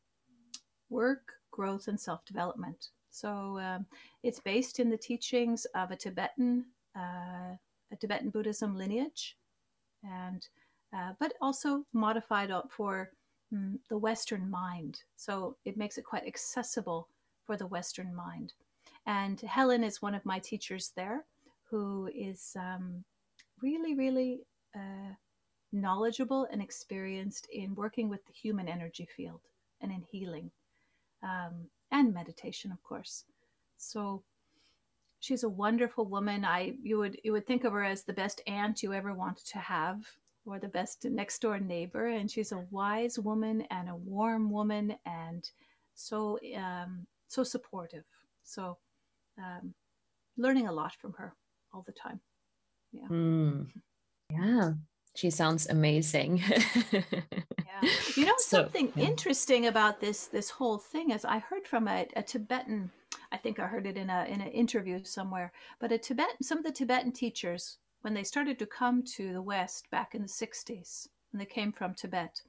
[0.90, 2.90] work, growth, and self development.
[3.12, 3.86] So um,
[4.24, 7.56] it's based in the teachings of a Tibetan uh,
[7.92, 9.38] a Tibetan Buddhism lineage,
[10.04, 10.48] and
[10.96, 13.12] uh, but also modified for
[13.54, 15.02] mm, the Western mind.
[15.16, 17.08] So it makes it quite accessible
[17.46, 18.54] for the Western mind.
[19.06, 21.26] And Helen is one of my teachers there,
[21.70, 23.04] who is um,
[23.62, 24.42] really, really
[24.76, 25.16] uh,
[25.72, 29.42] knowledgeable and experienced in working with the human energy field
[29.82, 30.52] and in healing
[31.24, 33.26] um, and meditation, of course.
[33.78, 34.24] So
[35.20, 36.46] she's a wonderful woman.
[36.46, 39.46] I you would you would think of her as the best aunt you ever wanted
[39.48, 40.04] to have,
[40.46, 42.08] or the best next door neighbor.
[42.08, 45.50] And she's a wise woman and a warm woman, and
[45.94, 48.04] so um, so supportive.
[48.44, 48.78] So
[49.38, 49.74] um,
[50.38, 51.36] learning a lot from her
[51.74, 52.20] all the time.
[52.92, 53.08] Yeah.
[53.10, 53.68] Mm.
[54.30, 54.74] Yeah.
[55.16, 56.42] She sounds amazing.
[58.16, 59.08] You know something so, yeah.
[59.08, 62.92] interesting about this this whole thing is I heard from a, a Tibetan
[63.32, 65.52] I think I heard it in a in an interview somewhere.
[65.80, 69.42] But a Tibetan, some of the Tibetan teachers, when they started to come to the
[69.42, 72.42] West back in the '60s, when they came from Tibet,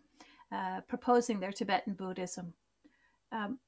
[0.51, 2.55] uh, proposing their Tibetan Buddhism.
[3.30, 3.59] Um,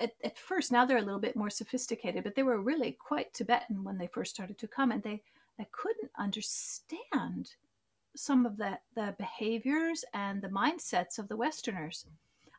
[0.00, 3.32] at, at first, now they're a little bit more sophisticated, but they were really quite
[3.32, 5.22] Tibetan when they first started to come, and they,
[5.58, 7.52] they couldn't understand
[8.16, 12.06] some of the, the behaviors and the mindsets of the Westerners.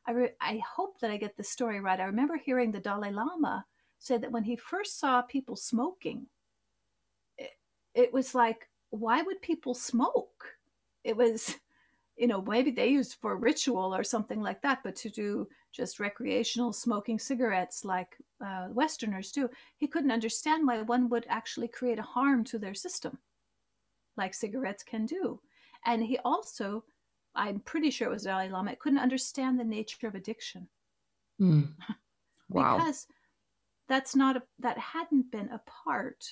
[0.08, 2.00] I, re- I hope that I get the story right.
[2.00, 3.66] I remember hearing the Dalai Lama
[4.00, 6.26] say that when he first saw people smoking,
[7.38, 7.52] it,
[7.94, 10.58] it was like, why would people smoke?
[11.04, 11.56] It was,
[12.18, 16.00] you know, maybe they used for ritual or something like that, but to do just
[16.00, 22.00] recreational smoking cigarettes like uh, Westerners do, he couldn't understand why one would actually create
[22.00, 23.18] a harm to their system,
[24.18, 25.40] like cigarettes can do.
[25.86, 26.84] And he also,
[27.36, 30.68] I'm pretty sure it was Dalai Lama, couldn't understand the nature of addiction.
[31.40, 31.74] Mm.
[32.50, 32.78] Wow.
[32.78, 33.08] because
[33.88, 36.26] that's not a, that hadn't been a part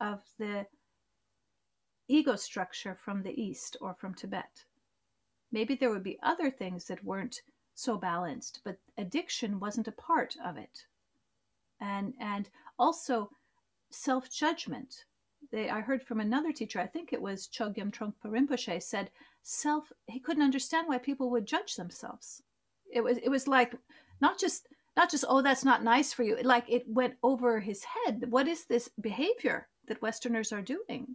[0.00, 0.66] of the
[2.08, 4.64] ego structure from the east or from tibet
[5.52, 7.42] maybe there would be other things that weren't
[7.74, 10.86] so balanced but addiction wasn't a part of it
[11.80, 12.48] and and
[12.78, 13.30] also
[13.90, 15.04] self-judgment
[15.52, 19.10] they, I heard from another teacher, I think it was Chogyam Trungpa Rinpoche, said
[19.42, 19.92] self.
[20.06, 22.42] He couldn't understand why people would judge themselves.
[22.92, 23.74] It was it was like
[24.20, 27.84] not just not just oh that's not nice for you like it went over his
[27.84, 31.14] head what is this behavior that westerners are doing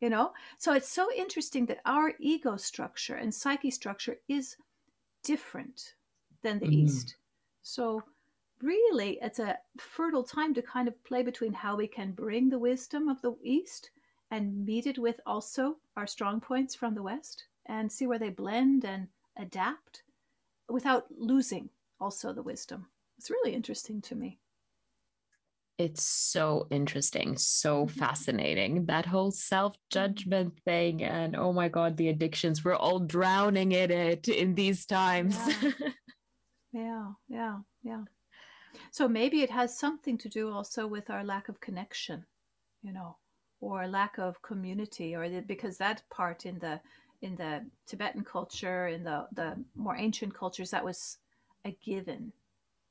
[0.00, 4.56] you know so it's so interesting that our ego structure and psyche structure is
[5.22, 5.94] different
[6.42, 6.86] than the mm-hmm.
[6.86, 7.16] east
[7.62, 8.02] so
[8.62, 12.58] really it's a fertile time to kind of play between how we can bring the
[12.58, 13.90] wisdom of the east
[14.30, 18.28] and meet it with also our strong points from the west and see where they
[18.28, 19.08] blend and
[19.38, 20.02] adapt
[20.68, 21.68] without losing
[22.00, 22.86] also the wisdom
[23.20, 24.38] it's really interesting to me.
[25.76, 27.98] It's so interesting, so mm-hmm.
[27.98, 28.86] fascinating.
[28.86, 33.90] That whole self judgment thing, and oh my God, the addictions, we're all drowning in
[33.90, 35.36] it in these times.
[35.36, 35.70] Yeah,
[36.72, 37.56] yeah, yeah.
[37.82, 38.02] yeah.
[38.90, 42.24] So maybe it has something to do also with our lack of connection,
[42.82, 43.16] you know,
[43.60, 46.80] or lack of community, or the, because that part in the
[47.22, 51.18] in the Tibetan culture, in the the more ancient cultures, that was
[51.64, 52.32] a given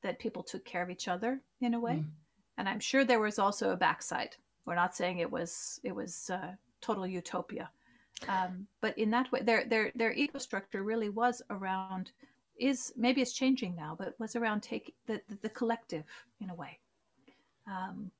[0.02, 1.94] that people took care of each other in a way.
[1.94, 2.10] Mm.
[2.56, 4.36] And I'm sure there was also a backside.
[4.64, 7.70] We're not saying it was it was uh, total utopia,
[8.28, 12.12] um, but in that way, their their their ego structure really was around
[12.60, 16.04] is maybe it's changing now, but was around take the the, the collective
[16.40, 16.78] in a way.
[17.66, 18.10] Um,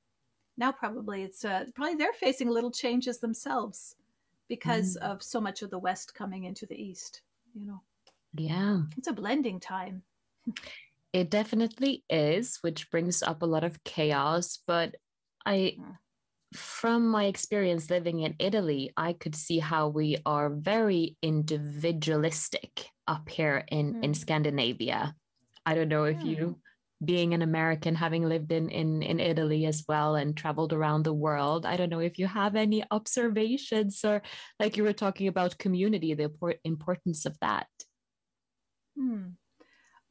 [0.57, 3.95] now probably it's uh, probably they're facing little changes themselves
[4.47, 5.09] because mm.
[5.09, 7.21] of so much of the West coming into the East.
[7.53, 7.81] You know.
[8.33, 8.81] Yeah.
[8.97, 10.03] It's a blending time.
[11.13, 14.59] It definitely is, which brings up a lot of chaos.
[14.65, 14.95] But
[15.45, 15.75] I,
[16.53, 23.27] from my experience living in Italy, I could see how we are very individualistic up
[23.27, 24.03] here in, mm.
[24.05, 25.13] in Scandinavia.
[25.65, 26.25] I don't know if mm.
[26.25, 27.05] you, hmm.
[27.05, 31.13] being an American, having lived in, in, in Italy as well and traveled around the
[31.13, 34.23] world, I don't know if you have any observations or
[34.59, 36.31] like you were talking about community, the
[36.63, 37.67] importance of that.
[38.97, 39.35] Hmm.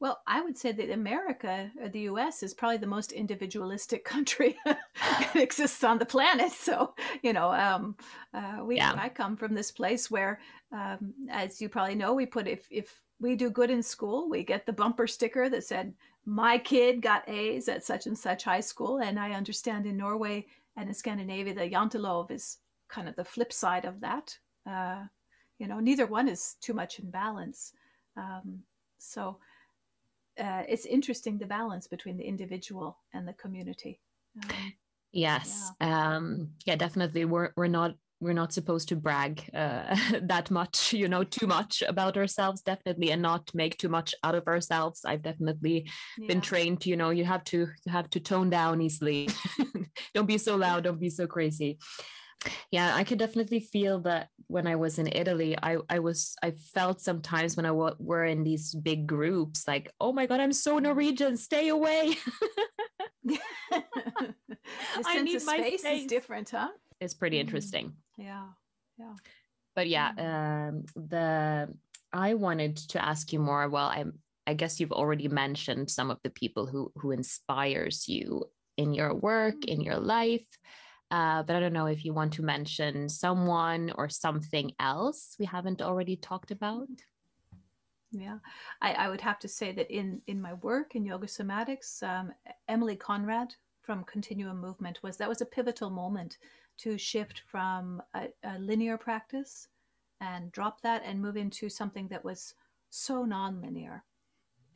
[0.01, 4.03] Well, I would say that America, or uh, the US, is probably the most individualistic
[4.15, 6.51] country that exists on the planet.
[6.51, 7.95] So, you know, um,
[8.33, 8.95] uh, we yeah.
[8.97, 10.39] I come from this place where,
[10.71, 14.43] um, as you probably know, we put if if we do good in school, we
[14.43, 15.93] get the bumper sticker that said,
[16.25, 20.47] "My kid got A's at such and such high school." And I understand in Norway
[20.77, 22.57] and in Scandinavia, the jantelov is
[22.89, 24.35] kind of the flip side of that.
[24.67, 25.03] Uh,
[25.59, 27.73] you know, neither one is too much in balance.
[28.17, 28.63] Um,
[28.97, 29.37] so
[30.41, 33.99] uh, it's interesting the balance between the individual and the community.
[34.43, 34.73] Um,
[35.11, 36.15] yes, yeah.
[36.15, 37.25] Um, yeah, definitely.
[37.25, 41.83] We're we're not we're not supposed to brag uh, that much, you know, too much
[41.87, 45.01] about ourselves, definitely, and not make too much out of ourselves.
[45.05, 46.27] I've definitely yeah.
[46.27, 49.29] been trained, you know, you have to you have to tone down easily.
[50.13, 50.83] don't be so loud.
[50.83, 51.77] Don't be so crazy
[52.71, 56.51] yeah i could definitely feel that when i was in italy i i was i
[56.51, 60.53] felt sometimes when I w- were in these big groups like oh my god i'm
[60.53, 62.15] so norwegian stay away.
[64.95, 66.01] The I need my space, space.
[66.01, 66.69] is different huh?
[66.99, 67.47] It's pretty mm-hmm.
[67.47, 67.93] interesting.
[68.17, 68.47] Yeah
[68.97, 69.13] yeah.
[69.75, 70.77] But yeah mm-hmm.
[70.77, 71.69] um the
[72.13, 76.19] i wanted to ask you more well i'm i guess you've already mentioned some of
[76.23, 78.43] the people who who inspires you
[78.77, 80.45] in your work in your life
[81.11, 85.45] uh, but I don't know if you want to mention someone or something else we
[85.45, 86.87] haven't already talked about.
[88.11, 88.39] Yeah,
[88.81, 92.31] I, I would have to say that in in my work in yoga somatics, um,
[92.67, 96.37] Emilie Conrad from Continuum Movement was that was a pivotal moment
[96.77, 99.67] to shift from a, a linear practice
[100.19, 102.53] and drop that and move into something that was
[102.89, 104.03] so non-linear.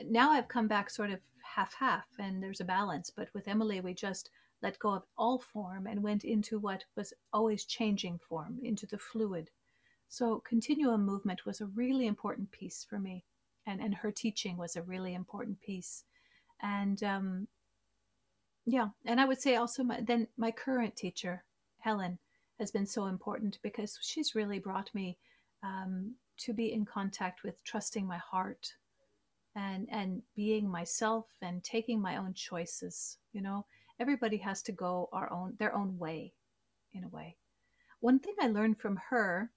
[0.03, 3.09] Now I've come back sort of half half, and there's a balance.
[3.09, 4.29] But with Emilie, we just
[4.65, 8.97] let go of all form and went into what was always changing form, into the
[8.97, 9.51] fluid.
[10.09, 13.25] So continuum movement was a really important piece for me.
[13.67, 16.03] And, and her teaching was a really important piece.
[16.63, 17.47] And um,
[18.65, 21.43] yeah, and I would say also my, then my current teacher,
[21.77, 22.17] Helen,
[22.57, 25.19] has been so important because she's really brought me
[25.61, 28.73] um, to be in contact with trusting my heart
[29.55, 33.65] and and being myself and taking my own choices you know
[33.99, 36.33] everybody has to go our own their own way
[36.93, 37.37] in a way.
[37.99, 39.51] One thing i learned from her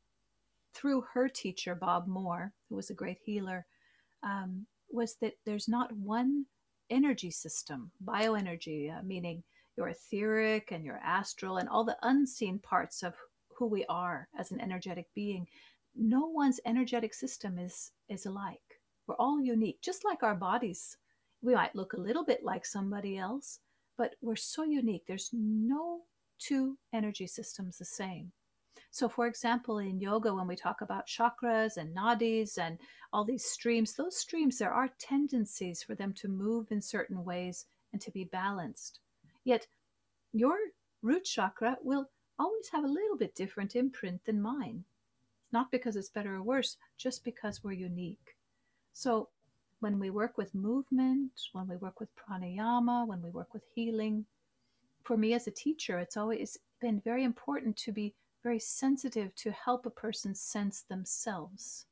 [0.74, 3.66] through her teacher bob moore who was a great healer
[4.22, 6.46] um, was that there's not one
[6.90, 9.42] energy system bioenergy uh, meaning
[9.78, 13.14] your etheric and your astral and all the unseen parts of
[13.56, 15.46] who we are as an energetic being.
[15.96, 18.80] No one's energetic system is is alike.
[19.06, 20.96] We're all unique just like our bodies.
[21.40, 23.60] We might look a little bit like somebody else
[23.98, 25.04] but we're so unique.
[25.06, 26.02] There's no
[26.38, 28.32] two energy systems the same.
[28.90, 32.78] So, for example, in yoga, when we talk about chakras and nadis and
[33.12, 37.66] all these streams, those streams, there are tendencies for them to move in certain ways
[37.92, 39.00] and to be balanced.
[39.44, 39.66] Yet,
[40.32, 40.56] your
[41.02, 44.84] root chakra will always have a little bit different imprint than mine.
[45.52, 48.36] Not because it's better or worse, just because we're unique.
[48.92, 49.28] So,
[49.80, 54.24] when we work with movement, when we work with pranayama, when we work with healing,
[55.04, 59.50] for me as a teacher, it's always been very important to be very sensitive to
[59.52, 61.86] help a person sense themselves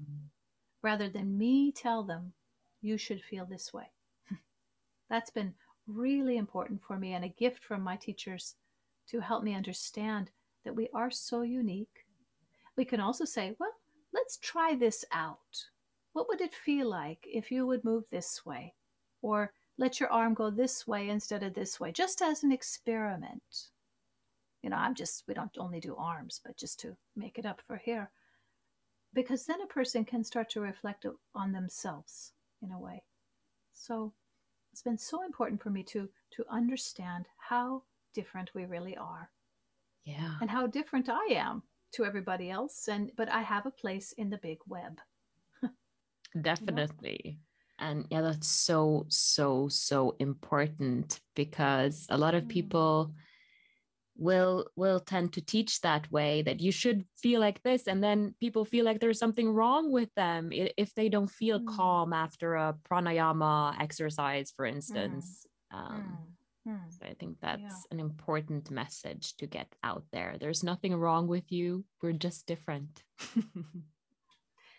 [0.00, 0.26] mm-hmm.
[0.82, 2.32] rather than me tell them,
[2.82, 3.90] you should feel this way.
[5.10, 5.54] That's been
[5.86, 8.54] really important for me and a gift from my teachers
[9.08, 10.30] to help me understand
[10.64, 12.06] that we are so unique.
[12.76, 13.74] We can also say, well,
[14.12, 15.66] let's try this out.
[16.14, 18.74] What would it feel like if you would move this way?
[19.20, 23.70] Or let your arm go this way instead of this way, just as an experiment.
[24.62, 27.60] You know, I'm just, we don't only do arms, but just to make it up
[27.66, 28.10] for here.
[29.12, 31.04] Because then a person can start to reflect
[31.34, 33.02] on themselves in a way.
[33.72, 34.12] So
[34.72, 39.30] it's been so important for me to to understand how different we really are.
[40.04, 40.34] Yeah.
[40.40, 41.62] And how different I am
[41.92, 42.88] to everybody else.
[42.88, 44.98] And but I have a place in the big web
[46.40, 47.38] definitely
[47.78, 52.48] and yeah that's so so so important because a lot of mm.
[52.48, 53.12] people
[54.16, 58.32] will will tend to teach that way that you should feel like this and then
[58.38, 61.66] people feel like there's something wrong with them if they don't feel mm.
[61.66, 65.50] calm after a pranayama exercise for instance mm.
[65.74, 66.18] Um,
[66.66, 66.76] Hmm.
[66.88, 67.90] So I think that's yeah.
[67.90, 70.36] an important message to get out there.
[70.40, 71.84] There's nothing wrong with you.
[72.02, 73.02] We're just different.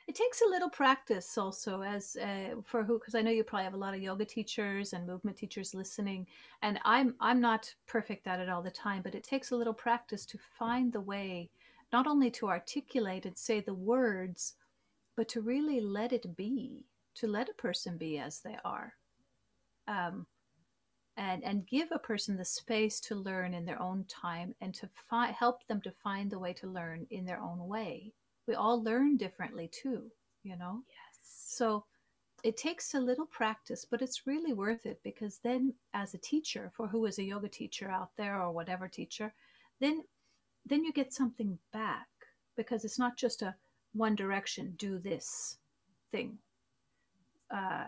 [0.07, 3.63] it takes a little practice also as uh, for who because i know you probably
[3.63, 6.27] have a lot of yoga teachers and movement teachers listening
[6.61, 9.73] and i'm i'm not perfect at it all the time but it takes a little
[9.73, 11.49] practice to find the way
[11.91, 14.55] not only to articulate and say the words
[15.15, 16.85] but to really let it be
[17.15, 18.93] to let a person be as they are.
[19.87, 20.27] Um,
[21.17, 24.89] and and give a person the space to learn in their own time and to
[25.09, 28.11] fi- help them to find the way to learn in their own way
[28.47, 30.11] we all learn differently too
[30.43, 30.83] you know?
[30.87, 31.19] Yes.
[31.23, 31.85] So
[32.43, 36.71] it takes a little practice but it's really worth it because then as a teacher
[36.75, 39.33] for who is a yoga teacher out there or whatever teacher
[39.79, 40.03] then
[40.65, 42.07] then you get something back
[42.55, 43.55] because it's not just a
[43.93, 45.57] one direction do this
[46.11, 46.37] thing.
[47.49, 47.85] Uh,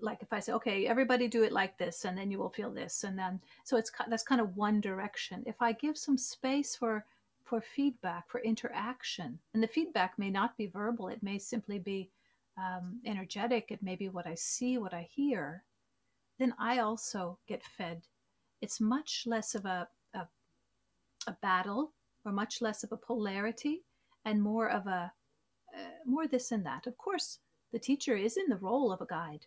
[0.00, 2.70] like if I say, okay, everybody do it like this, and then you will feel
[2.70, 5.42] this, and then so it's that's kind of one direction.
[5.46, 7.04] If I give some space for
[7.48, 12.10] for feedback, for interaction, and the feedback may not be verbal; it may simply be
[12.56, 13.70] um, energetic.
[13.70, 15.64] It may be what I see, what I hear.
[16.38, 18.02] Then I also get fed.
[18.60, 20.26] It's much less of a a,
[21.26, 21.92] a battle,
[22.24, 23.84] or much less of a polarity,
[24.24, 25.12] and more of a
[25.74, 26.86] uh, more this and that.
[26.86, 27.38] Of course,
[27.72, 29.46] the teacher is in the role of a guide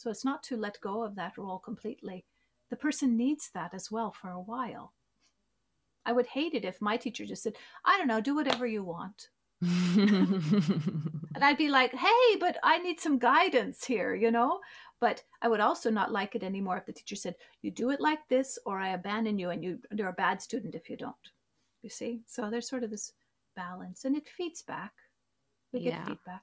[0.00, 2.24] so it's not to let go of that role completely.
[2.70, 4.94] The person needs that as well for a while.
[6.06, 8.82] I would hate it if my teacher just said, I don't know, do whatever you
[8.82, 9.28] want.
[9.62, 14.60] and I'd be like, hey, but I need some guidance here, you know?
[15.00, 18.00] But I would also not like it anymore if the teacher said, you do it
[18.00, 21.14] like this, or I abandon you and you, you're a bad student if you don't.
[21.82, 22.22] You see?
[22.26, 23.12] So there's sort of this
[23.56, 24.92] balance and it feeds back.
[25.72, 26.04] We get yeah.
[26.04, 26.42] feedback.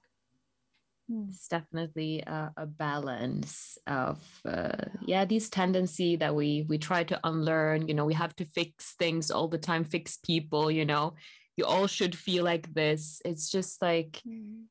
[1.10, 1.26] Hmm.
[1.30, 7.20] it's definitely a, a balance of uh, yeah these tendency that we we try to
[7.24, 11.14] unlearn you know we have to fix things all the time fix people you know
[11.56, 14.64] you all should feel like this it's just like mm.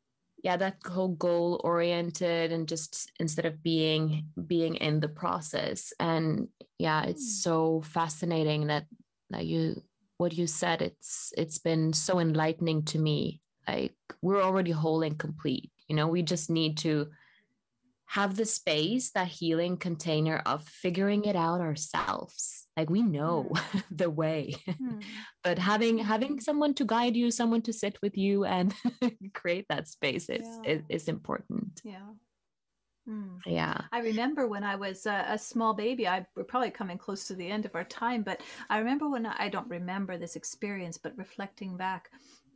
[0.45, 6.49] yeah that whole goal oriented and just instead of being being in the process and
[6.79, 7.43] yeah it's mm.
[7.43, 8.85] so fascinating that
[9.31, 9.83] that you
[10.19, 15.19] what you said it's it's been so enlightening to me like we're already whole and
[15.19, 17.09] complete you know, we just need to
[18.07, 22.67] have the space, that healing container of figuring it out ourselves.
[22.77, 23.83] Like we know mm.
[23.91, 24.55] the way.
[24.69, 25.03] Mm.
[25.45, 28.75] but having having someone to guide you, someone to sit with you and
[29.35, 30.71] create that space is, yeah.
[30.71, 31.81] is, is important.
[31.85, 32.11] Yeah.
[33.09, 33.39] Mm.
[33.47, 33.81] Yeah.
[33.93, 37.35] I remember when I was a, a, small baby, I we're probably coming close to
[37.35, 40.99] the end of our time, but I remember when I, I don't remember this experience,
[40.99, 42.11] but reflecting back,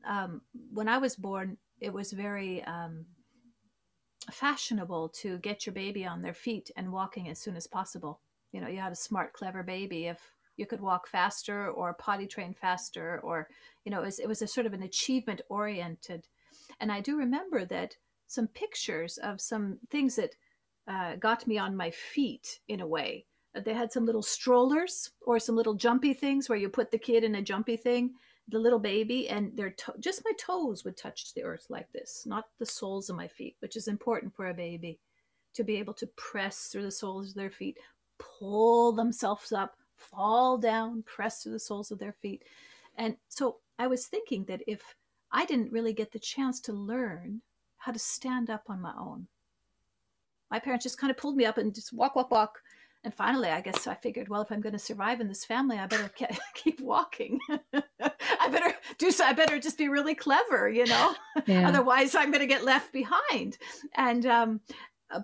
[0.06, 3.04] um, when I was born, it was very um,
[4.30, 8.20] fashionable to get your baby on their feet and walking as soon as possible.
[8.52, 10.18] You know, you had a smart, clever baby if
[10.56, 13.48] you could walk faster or potty train faster, or,
[13.84, 16.26] you know, it was, it was a sort of an achievement oriented.
[16.80, 20.34] And I do remember that some pictures of some things that
[20.86, 23.26] uh, got me on my feet in a way.
[23.54, 27.24] They had some little strollers or some little jumpy things where you put the kid
[27.24, 28.14] in a jumpy thing
[28.50, 32.24] the little baby and their to- just my toes would touch the earth like this
[32.26, 34.98] not the soles of my feet which is important for a baby
[35.54, 37.78] to be able to press through the soles of their feet
[38.18, 42.42] pull themselves up fall down press through the soles of their feet.
[42.96, 44.94] And so i was thinking that if
[45.32, 47.42] i didn't really get the chance to learn
[47.78, 49.26] how to stand up on my own
[50.50, 52.60] my parents just kind of pulled me up and just walk walk walk
[53.02, 55.78] and finally, I guess I figured, well, if I'm going to survive in this family,
[55.78, 57.38] I better ke- keep walking.
[57.72, 59.24] I better do so.
[59.24, 61.14] I better just be really clever, you know.
[61.46, 61.68] Yeah.
[61.68, 63.56] Otherwise, I'm going to get left behind.
[63.94, 64.60] And um,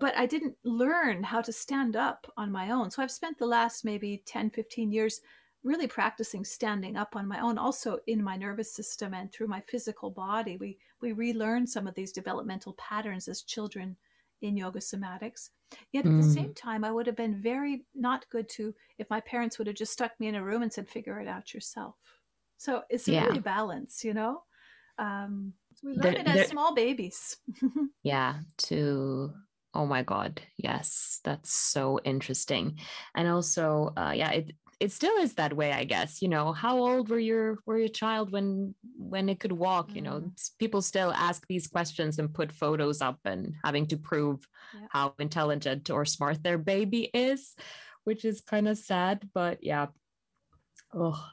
[0.00, 2.90] but I didn't learn how to stand up on my own.
[2.90, 5.20] So I've spent the last maybe 10, 15 years
[5.62, 9.60] really practicing standing up on my own also in my nervous system and through my
[9.66, 13.96] physical body we we relearn some of these developmental patterns as children
[14.42, 15.50] in yoga somatics.
[15.92, 16.22] Yet at mm.
[16.22, 19.66] the same time, I would have been very not good to if my parents would
[19.66, 21.96] have just stuck me in a room and said, figure it out yourself.
[22.58, 23.24] So it's yeah.
[23.24, 24.42] really balance, you know?
[24.98, 27.36] Um, we learn it as small babies.
[28.02, 29.32] yeah, to
[29.76, 32.78] oh my god yes that's so interesting
[33.14, 36.78] and also uh, yeah it it still is that way i guess you know how
[36.78, 39.96] old were your were your child when when it could walk mm.
[39.96, 40.50] you know mm.
[40.58, 44.86] people still ask these questions and put photos up and having to prove yeah.
[44.90, 47.54] how intelligent or smart their baby is
[48.04, 49.86] which is kind of sad but yeah
[50.94, 51.24] oh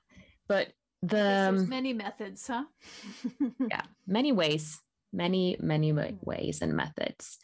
[0.47, 0.67] but
[1.01, 2.63] the There's many methods huh
[3.69, 4.79] yeah many ways
[5.13, 6.17] many, many mm.
[6.21, 7.37] ways and methods.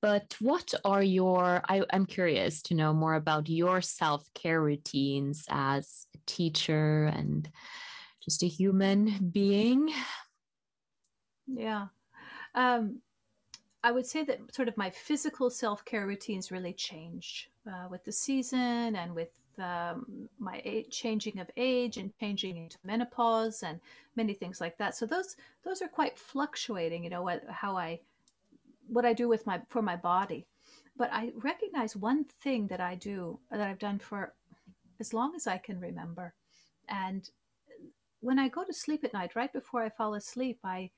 [0.00, 5.44] But what are your, I, I'm curious to know more about your self care routines
[5.50, 7.48] as a teacher and
[8.22, 9.90] just a human being.
[11.46, 11.86] Yeah.
[12.54, 13.00] Um,
[13.82, 18.04] I would say that sort of my physical self care routines really changed uh, with
[18.04, 23.80] the season and with um, my age, changing of age and changing into menopause and
[24.14, 24.94] many things like that.
[24.96, 27.04] So those those are quite fluctuating.
[27.04, 28.00] You know what how I
[28.88, 30.46] what I do with my for my body.
[30.96, 34.32] But I recognize one thing that I do that I've done for
[34.98, 36.34] as long as I can remember,
[36.88, 37.28] and
[38.20, 40.90] when I go to sleep at night, right before I fall asleep, I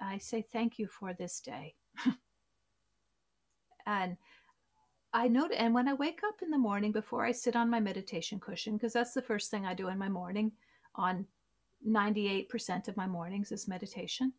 [0.00, 1.74] I say thank you for this day.
[3.86, 4.16] and
[5.16, 7.78] I note, and when I wake up in the morning before I sit on my
[7.78, 10.50] meditation cushion, because that's the first thing I do in my morning,
[10.96, 11.26] on
[11.88, 14.32] 98% of my mornings is meditation,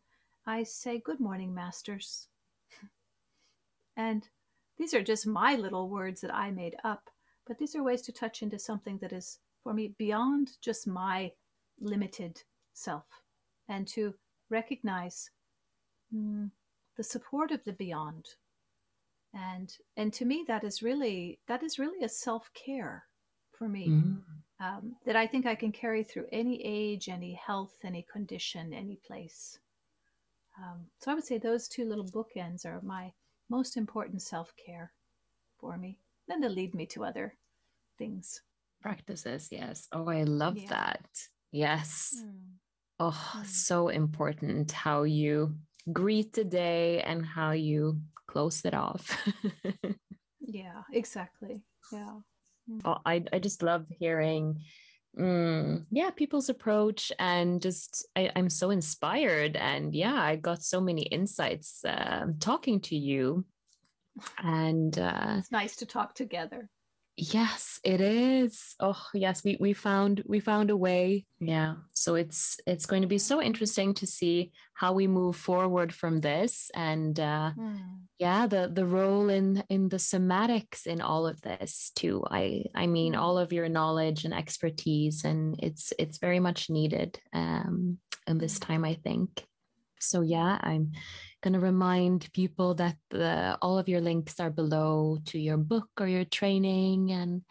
[0.44, 2.28] I say, Good morning, masters.
[3.96, 4.28] and
[4.76, 7.08] these are just my little words that I made up,
[7.46, 11.32] but these are ways to touch into something that is for me beyond just my
[11.80, 12.42] limited
[12.74, 13.06] self
[13.66, 14.14] and to
[14.50, 15.30] recognize
[16.14, 16.50] mm,
[16.98, 18.26] the support of the beyond
[19.34, 23.04] and and to me that is really that is really a self-care
[23.52, 24.64] for me mm-hmm.
[24.64, 28.98] um, that i think i can carry through any age any health any condition any
[29.06, 29.58] place
[30.58, 33.12] um, so i would say those two little bookends are my
[33.48, 34.92] most important self-care
[35.58, 35.98] for me
[36.28, 37.34] then they lead me to other
[37.98, 38.42] things
[38.82, 40.68] practices yes oh i love yeah.
[40.68, 41.06] that
[41.52, 42.32] yes mm.
[43.00, 43.46] oh mm.
[43.46, 45.54] so important how you
[45.92, 49.16] greet the day and how you close it off.
[50.40, 51.62] yeah, exactly.
[51.92, 52.18] Yeah.
[52.84, 54.60] Oh, I, I just love hearing
[55.18, 60.80] mm, yeah people's approach and just I, am so inspired and yeah i got so
[60.80, 63.44] many insights uh, talking to you
[64.38, 66.68] and uh, it's nice to talk together
[67.18, 68.74] Yes, it is.
[68.78, 71.24] Oh, yes, we we found we found a way.
[71.40, 71.76] Yeah.
[71.94, 76.18] So it's it's going to be so interesting to see how we move forward from
[76.18, 77.80] this and uh mm.
[78.18, 82.22] yeah, the the role in in the somatics in all of this too.
[82.30, 83.18] I I mean mm.
[83.18, 88.58] all of your knowledge and expertise and it's it's very much needed um in this
[88.58, 88.64] hmm.
[88.64, 89.46] time I think.
[90.00, 90.92] So yeah, I'm
[91.42, 95.88] going to remind people that the, all of your links are below to your book
[96.00, 97.42] or your training and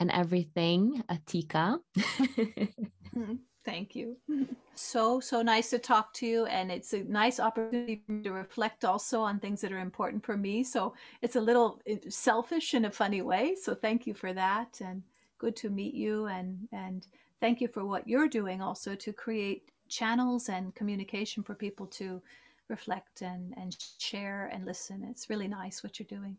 [0.00, 1.78] and everything, Atika.
[3.16, 3.34] Mm-hmm.
[3.64, 4.16] Thank you.
[4.76, 6.46] So, so nice to talk to you.
[6.46, 10.64] And it's a nice opportunity to reflect also on things that are important for me.
[10.64, 13.56] So it's a little selfish in a funny way.
[13.60, 14.80] So thank you for that.
[14.82, 15.02] And
[15.36, 16.26] good to meet you.
[16.26, 17.06] And, and
[17.42, 22.22] thank you for what you're doing also to create channels and communication for people to
[22.68, 25.04] reflect and, and share and listen.
[25.10, 26.36] It's really nice what you're doing.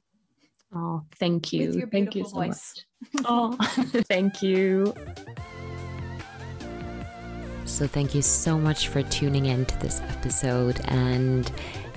[0.74, 1.86] Oh, thank you.
[1.92, 2.86] Thank you so voice.
[3.14, 3.26] much.
[3.26, 3.56] oh,
[4.08, 4.96] thank you.
[7.66, 10.80] So, thank you so much for tuning in to this episode.
[10.86, 11.52] And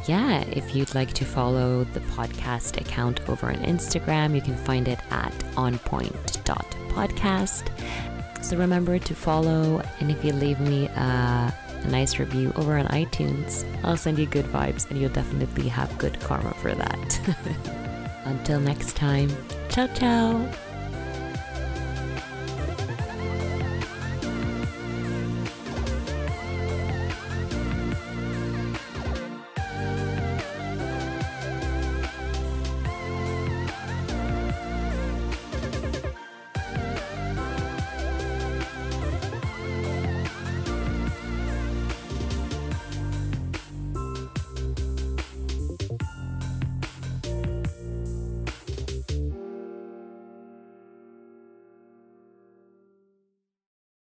[0.06, 4.88] yeah, if you'd like to follow the podcast account over on Instagram, you can find
[4.88, 8.13] it at onpoint.podcast.
[8.44, 9.82] So, remember to follow.
[10.00, 11.52] And if you leave me a
[11.84, 15.96] a nice review over on iTunes, I'll send you good vibes and you'll definitely have
[15.98, 17.36] good karma for that.
[18.24, 19.30] Until next time,
[19.68, 20.63] ciao ciao!